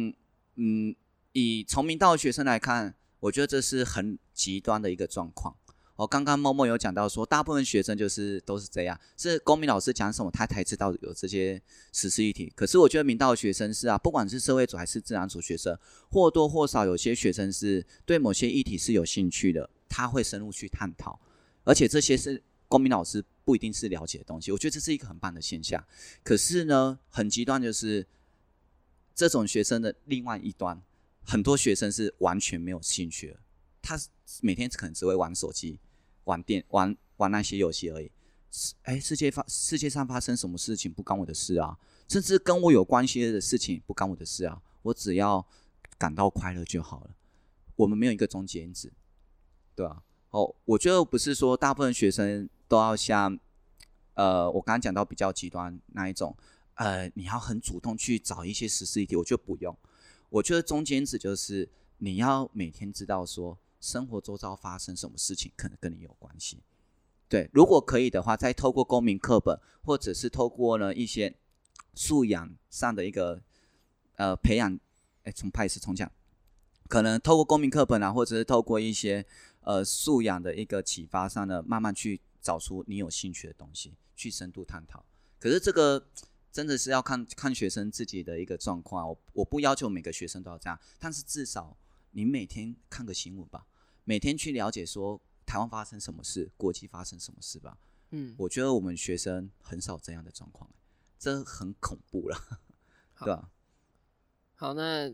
[0.57, 0.95] 嗯，
[1.33, 2.95] 以从明道学生来看。
[3.25, 5.57] 我觉得这是很极端的一个状况。
[5.97, 11.63] 我刚刚默默有讲到说，大部分学生就是都是这样，是公民老师讲什么，他才知道有这些
[11.93, 12.53] 时事议题。
[12.55, 15.79] 可是我觉得明道学生是啊，不管是社会组还是自然组学生，
[16.11, 21.19] 或多或少有些学生是对某些议题是有兴趣的，他会深入去探讨，
[21.63, 24.53] 而且这些是公民老师不一定是了解的东西。
[24.53, 25.83] 我觉得这是一个很棒的现象。
[26.23, 28.07] 可是呢，很极端就是
[29.15, 30.83] 这种学生的另外一端。
[31.27, 33.37] 很多学生是完全没有兴趣，
[33.83, 33.99] 他
[34.41, 35.81] 每天可能只会玩手机、
[36.25, 38.11] 玩电、玩玩那些游戏而已。
[38.83, 41.77] 哎，世界发世界上发生什么事情不关我的事啊，
[42.09, 45.45] 甚至跟我有关系的事情不关我的事啊，我只要
[45.99, 47.17] 感到快乐就好了。
[47.75, 48.93] 我们没有一个终结值，
[49.75, 50.05] 对吧？
[50.31, 53.37] 哦，我觉得不是说大部分学生都要像，
[54.15, 56.37] 呃，我刚刚讲到比较极端那一种，
[56.75, 59.77] 呃，你要很主动去找一些实事议题，我觉得不用。
[60.35, 61.69] 我觉得中间值就是
[61.99, 66.61] 你要每天知道说生活周遭发生什么事情可能跟你有关系。
[67.29, 71.33] 对，如果可以的话，再透过公民课本，或者是透过呢一些
[71.95, 73.41] 素养上的一个
[74.17, 74.77] 呃培养，
[75.23, 76.11] 哎，重拍一次重讲，
[76.89, 79.25] 可能透过公民课本啊，或者是透过一些
[79.61, 85.05] 呃素养的一个启发上呢，慢慢去找出你有兴趣的东西，去深度探讨。
[85.39, 86.09] 可是这个
[86.55, 91.77] 真的是要看看学生自己的一个状况，我我不要求每个学生都要这样，但是至少
[92.13, 93.67] 你每天看个新闻吧，
[94.05, 95.21] 每天去了解说。
[95.47, 96.51] 台湾发生什么事？
[96.57, 97.77] 国际发生什么事吧？
[98.13, 100.69] 嗯，我觉得我们学生很少这样的状况，
[101.19, 102.61] 这很恐怖了，
[103.19, 103.51] 对吧？
[104.55, 105.13] 好，那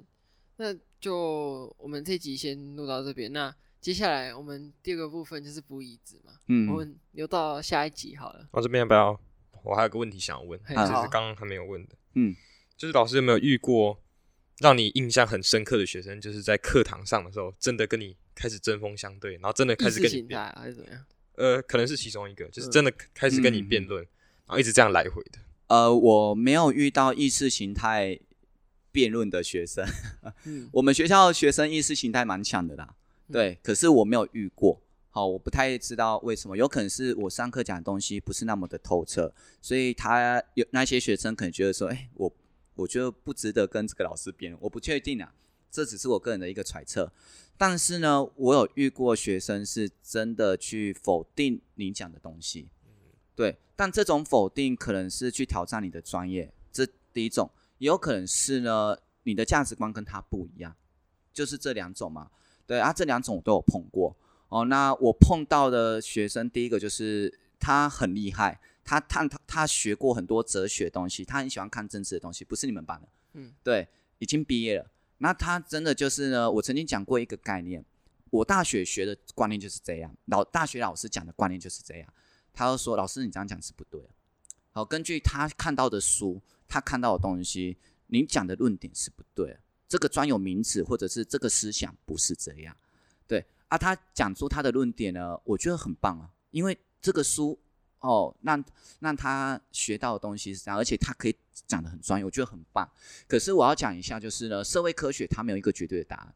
[0.56, 3.32] 那就我们这集先录到这边。
[3.32, 6.38] 那接下来我们第二个部分就是补椅子嘛。
[6.46, 8.48] 嗯，我们留到下一集好了。
[8.52, 9.20] 我这边要不要？
[9.62, 11.94] 我还有个问题想要问，就是刚刚还没有问的。
[12.14, 12.34] 嗯，
[12.76, 14.00] 就是老师有没有遇过
[14.58, 16.20] 让你印象很深刻的学生？
[16.20, 18.16] 就是在课堂上的时候，真的跟你。
[18.32, 21.04] 开始针锋相对，然后真的开始跟你辩，还是怎么样？
[21.34, 24.08] 呃，可能是其中一个，就是真的开始跟你辩论，嗯、
[24.46, 25.38] 然后一直这样来回的。
[25.66, 28.18] 呃，我没有遇到意识形态
[28.90, 29.86] 辩论的学生。
[30.44, 32.94] 嗯、 我们学校学生意识形态蛮强的啦，
[33.30, 33.58] 对。
[33.62, 34.80] 可是我没有遇过，
[35.12, 42.32] 好，我不太知道为什么，有可能是我上课讲的东西不是那么的透彻，所以他有那些学生可能觉得说，哎、欸，我
[42.76, 45.34] 我觉得不值得跟这个老师辩论，我不确定啊，
[45.70, 47.12] 这只是我个人的一个揣测。
[47.58, 52.70] 但是呢，我有遇过学生是真的去否定你讲的东西，
[53.34, 53.58] 对。
[53.76, 60.76] 但这种否定可能是去挑战你的专业，这第一种，也有可能是呢，你的价值观跟他不一样，
[61.32, 62.30] 就是这两种嘛。
[62.66, 64.14] 对啊，这两种我都有碰过
[64.50, 64.66] 哦。
[64.66, 73.88] 那我碰到的学生，第一个就是他很厉害，他探讨他学过很多哲学东西，他很喜欢看政治的东西，不是你们班的，嗯，对，
[74.18, 74.90] 已经毕业了。
[75.18, 76.50] 那他真的就是呢？
[76.50, 77.84] 我曾经讲过一个概念，
[78.30, 82.12] 我大学学的观念就是这样，老大学老师讲的观念就是这样。
[82.52, 84.08] 他就说：“老师，你这样讲是不对的。”
[84.72, 87.76] 好，根据他看到的书，他看到的东西，
[88.08, 89.56] 你讲的论点是不对。
[89.88, 92.76] 这个专有名词或者是这个思想不是这样。
[93.28, 97.58] 对啊，他讲出他的论点呢，我觉得很棒啊，因为这个书。
[98.02, 98.64] 哦，让
[99.00, 102.90] 让他学到的东西是这样，而且他可以讲得很专业，我觉得很棒。
[103.28, 106.34] 可是我要讲一下，就是呢，社会科学它没有一个绝对的答案。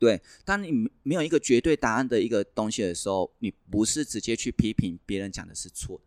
[0.00, 0.72] 对，当你
[1.04, 6.00] 没有一个绝对答案的一个东西的时候，你不是直接去批评别人讲的是错，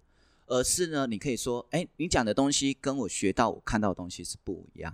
[0.47, 4.93] 而是呢，你可以说，哎，你讲的东西跟我学到、我看到的东西是不一样。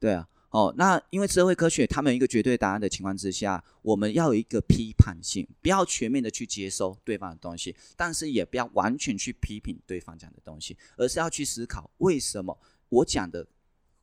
[0.00, 0.28] 对啊。
[0.54, 12.56] 哦，那因为社会科学他们有一个绝对答案的情况之下，我们要有一个批判性，不要全面的去接收对方的东西，但是也不要完全去批评对方讲的东西，而是要去思考为什么
[12.88, 13.44] 我讲的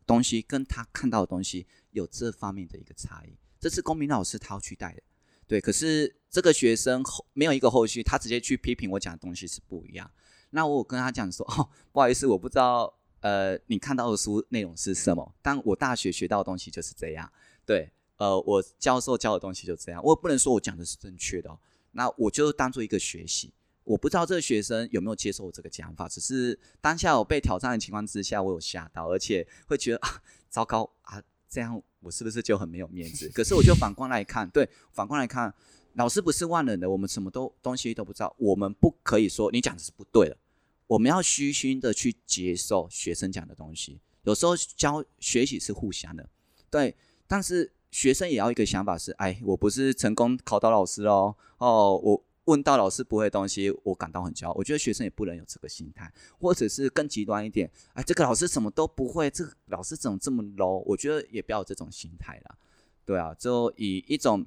[0.06, 3.34] 东西跟他看到的东西有这方面的一个差异。
[3.58, 5.02] 这是公民老师他要去带的，
[5.48, 5.62] 对。
[5.62, 10.12] 可是这个学生后没有一个后续，他直接去批评我讲的东西是不一样。
[10.50, 12.94] 那我跟他讲说，哦，不好意思，我不知道。
[13.22, 15.34] 呃，你看到的书内容是什么？
[15.42, 17.32] 但我大学学到的东西就是这样。
[17.66, 20.02] 对，呃，我教授教的东西就这样。
[20.04, 21.58] 我也不能说我讲的是正确的哦。
[21.94, 23.54] 那我就当做一个学习。
[23.84, 33.28] 我不知道这个学生有没有接受我这个讲法，只是当下我被挑战的情况之下，我有吓到，而且会觉得啊，糟糕啊，这样我是不是就很没有面子？
[33.30, 35.54] 可是我就反观来看，对，反观来看，
[35.94, 40.38] 老师不是万能的，我们什么都东西都不知道，我们不可以说你讲的是不对的。
[40.92, 46.30] 我们要虚心的去接受学生讲的东西，有时候教学习是互相的，
[46.70, 46.94] 对。
[47.26, 54.54] 但是学生也要一个想法是，哎，我不是成功考到老师哦，哦，我问到老师不会的东西，我感到很骄傲。
[54.54, 60.84] 我觉得学生也不能有这个心态，或者是更极端一点，哎，这个老师什么都不会，这个老师怎么这么 low？
[60.86, 62.58] 我觉得也不要有这种心态了，
[63.06, 64.46] 对啊，就以一种。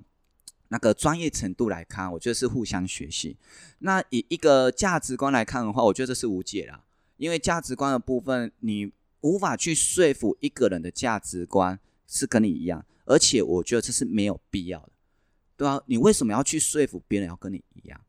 [0.75, 3.37] 那个专业程度来看，我觉得是互相学习。
[3.79, 6.83] 那以一个价值观来看的话，我觉得这是无解啦。
[7.17, 14.91] 因为价值观的部分，你无法去说服一个人的价值观是跟你一样，而且我觉得这是没有必要的，
[15.57, 18.01] 对啊，你为什么要去说服别人要跟你一样？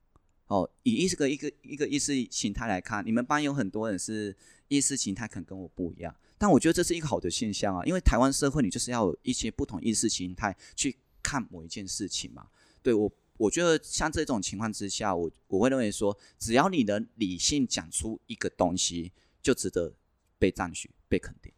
[0.47, 4.36] 哦，以一个一个一个意识形态来看，你们班有很多人是
[4.70, 12.48] 意识形态可能跟我不一样，但我觉得这是一个好的现象啊，因为台湾社会你就是要有一些不同意识形态去看某一件事情嘛。
[12.84, 19.12] 对我，我觉得像这种情况之下，我我会认为说，只要你能理性讲出一个东西，
[19.42, 19.92] 就值得
[20.38, 21.52] 被赞许、被肯定。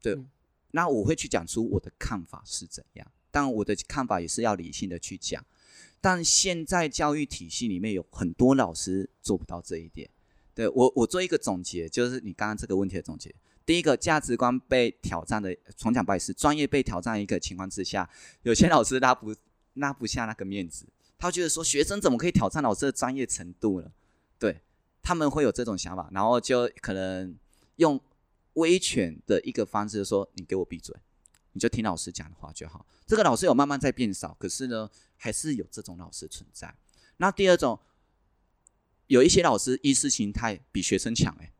[0.00, 0.26] 对，嗯、
[0.70, 5.44] 那我会去讲出我的看法是怎样，但我的看法也是要理性的去讲。
[6.00, 10.08] 但现在教育体系里面有很多老师做不到这一点。
[10.54, 13.34] 对我，我做一个总结，就是你刚刚这个问题的总结。
[13.70, 18.10] 第一个价值观被挑战的，重讲不好意思，专业被挑战一个情况之下，
[18.42, 19.32] 有些老师拉不
[19.74, 23.92] 拉不下那个面子，他觉得说学生怎么可以挑战老师的专业程度呢？
[24.40, 24.60] 对，
[25.00, 27.32] 他们会有这种想法，然后就可能
[27.76, 28.00] 用
[28.54, 30.92] 威权的一个方式说：“你给我闭嘴，
[31.52, 36.74] 你就听老师讲的话就好。”这个老师有慢慢在变少，可是呢，还是有这种老师存在。
[37.18, 37.78] 那第二种，
[39.06, 41.52] 有一些老师意识形态比学生强，哎，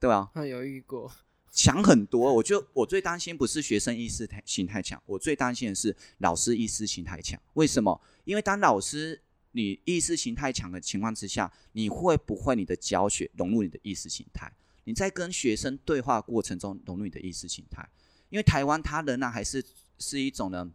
[0.00, 0.30] 对吧？
[0.32, 1.12] 他有遇过。
[1.54, 7.40] 强很多，我就我最担心不是学生意识形态强，我最担心的是老师意识形态强。
[7.52, 7.98] 为什么？
[8.24, 14.52] 因为当老师你意识形态强的情况之下，你会不会你的教学融入你的意识形态？
[14.82, 17.88] 你在跟学生对话过程中融入你的意识形态？
[18.30, 19.64] 因为台湾它仍然还是
[19.98, 20.68] 是一种呢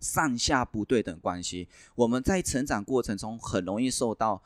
[0.00, 4.42] 上下不对等关系，我们在成长过程中很容易受到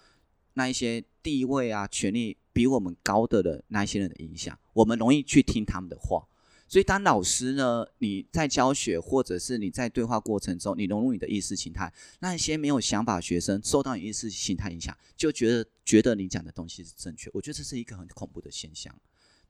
[0.54, 2.36] 那一些地位啊、权力。
[2.54, 6.28] 比我们高的人，那些人的影响，我们容易去听他们的话。
[6.68, 11.90] 所以，当老师呢，你在教学或者是你在对话过程中，你融入你的意识形态，
[12.20, 17.30] 那一些没有想法的学生受到你意识形态影响，就觉得觉得你讲的东西是正确。
[17.32, 18.94] 我觉得这是一个很恐怖的现象。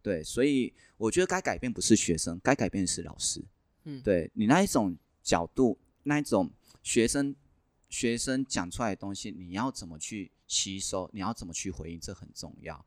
[0.01, 3.45] 对，所以我觉得该改变不是学生，该改变的是老师。
[3.83, 6.49] 嗯，对你那一种角度，那一种
[6.85, 7.35] 学生
[7.89, 10.31] 学生讲出来的东西，你要怎么去？
[10.53, 12.85] 吸收，你要怎么去回应，这很重要。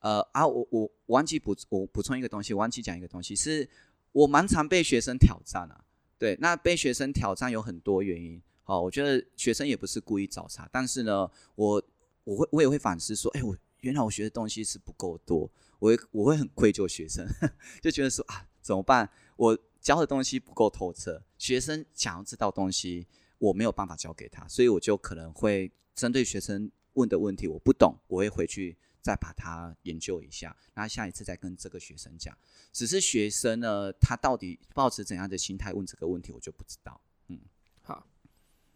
[0.00, 3.68] 呃啊，我我忘记补我补充一个东西，我忘记讲一个东西，是
[4.10, 5.84] 我蛮常被学生挑战啊。
[6.18, 8.42] 对，那被学生挑战有很多原因。
[8.64, 11.82] 好，我觉得学生也不是故意找茬，但是呢，我
[12.24, 15.48] 我会我也会反思说，哎，我原来我学的东西是不够多，
[15.78, 17.24] 我会我会很愧疚学生，
[17.80, 19.08] 就觉得说啊，怎么办？
[19.36, 23.06] 我教的东西不够透彻，学生想要知道东西，
[23.38, 26.70] 我没有办法教给他，所以我就可能会针对学生。
[26.96, 32.36] 问的问题我不懂，我会回去再把它研究一下，那下一次再跟这个学生讲。
[32.72, 37.00] 只是学生呢，他到底抱持怎样的心态问这个问题，我就不知道。
[37.28, 37.40] 嗯，
[37.82, 38.06] 好，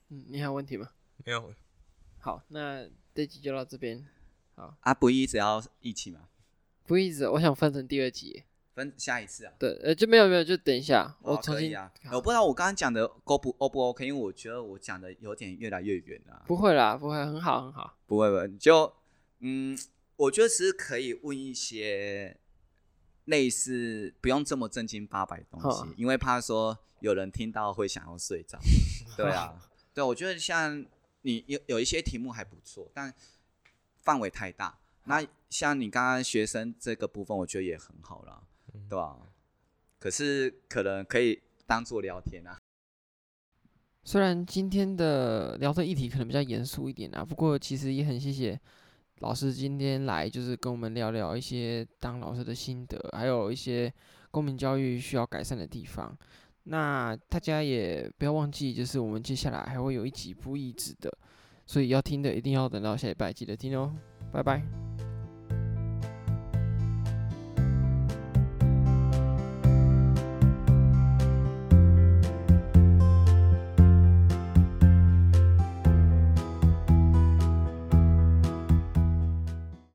[0.08, 0.90] 嗯，你还有问题吗？
[1.24, 1.52] 没有。
[2.18, 4.06] 好，那这集就到这边。
[4.54, 6.28] 好啊，不一直要一起吗？
[6.84, 8.44] 不一直，我想分成第二集。
[8.80, 9.52] 分下一次啊？
[9.58, 11.92] 对，呃，就没有没有，就等一下，哦、我重新啊。
[12.12, 16.42] 我不知道我刚刚讲的够不 O 不 OK，因为我觉得我讲的有点越来越远了。
[16.46, 17.96] 不会啦，不会，很好很好。
[18.06, 18.92] 不会不会，就
[19.40, 19.78] 嗯，
[20.16, 22.36] 我觉得其实可以问一些
[23.26, 28.58] 类似不用这么正经八百的东西，哦、因为怕说有人听到会想要睡着。
[29.16, 29.54] 对啊，
[29.92, 30.84] 对，我觉得像
[31.22, 33.14] 你有有一些题目还不错，但
[34.00, 34.78] 范围太大。
[35.04, 38.42] 那像你刚刚学生这个部分，我觉得也很好了。
[38.88, 39.16] 对吧？
[39.98, 42.56] 可是可能可以当做聊天啊。
[44.02, 48.58] 虽然今天的聊的议题可能比较严肃一点啊，不过其实也很谢谢
[49.18, 53.92] 老师今天来，就是跟我们聊聊一些当老师的心得，还有一些
[54.30, 56.16] 公民教育需要改善的地方。
[56.64, 61.12] 那大家也不要忘记，就是我们接下来还会有一集不一致的，
[61.66, 63.94] 所以要听的一定要等到下礼拜记得听哦。
[64.32, 64.89] 拜拜。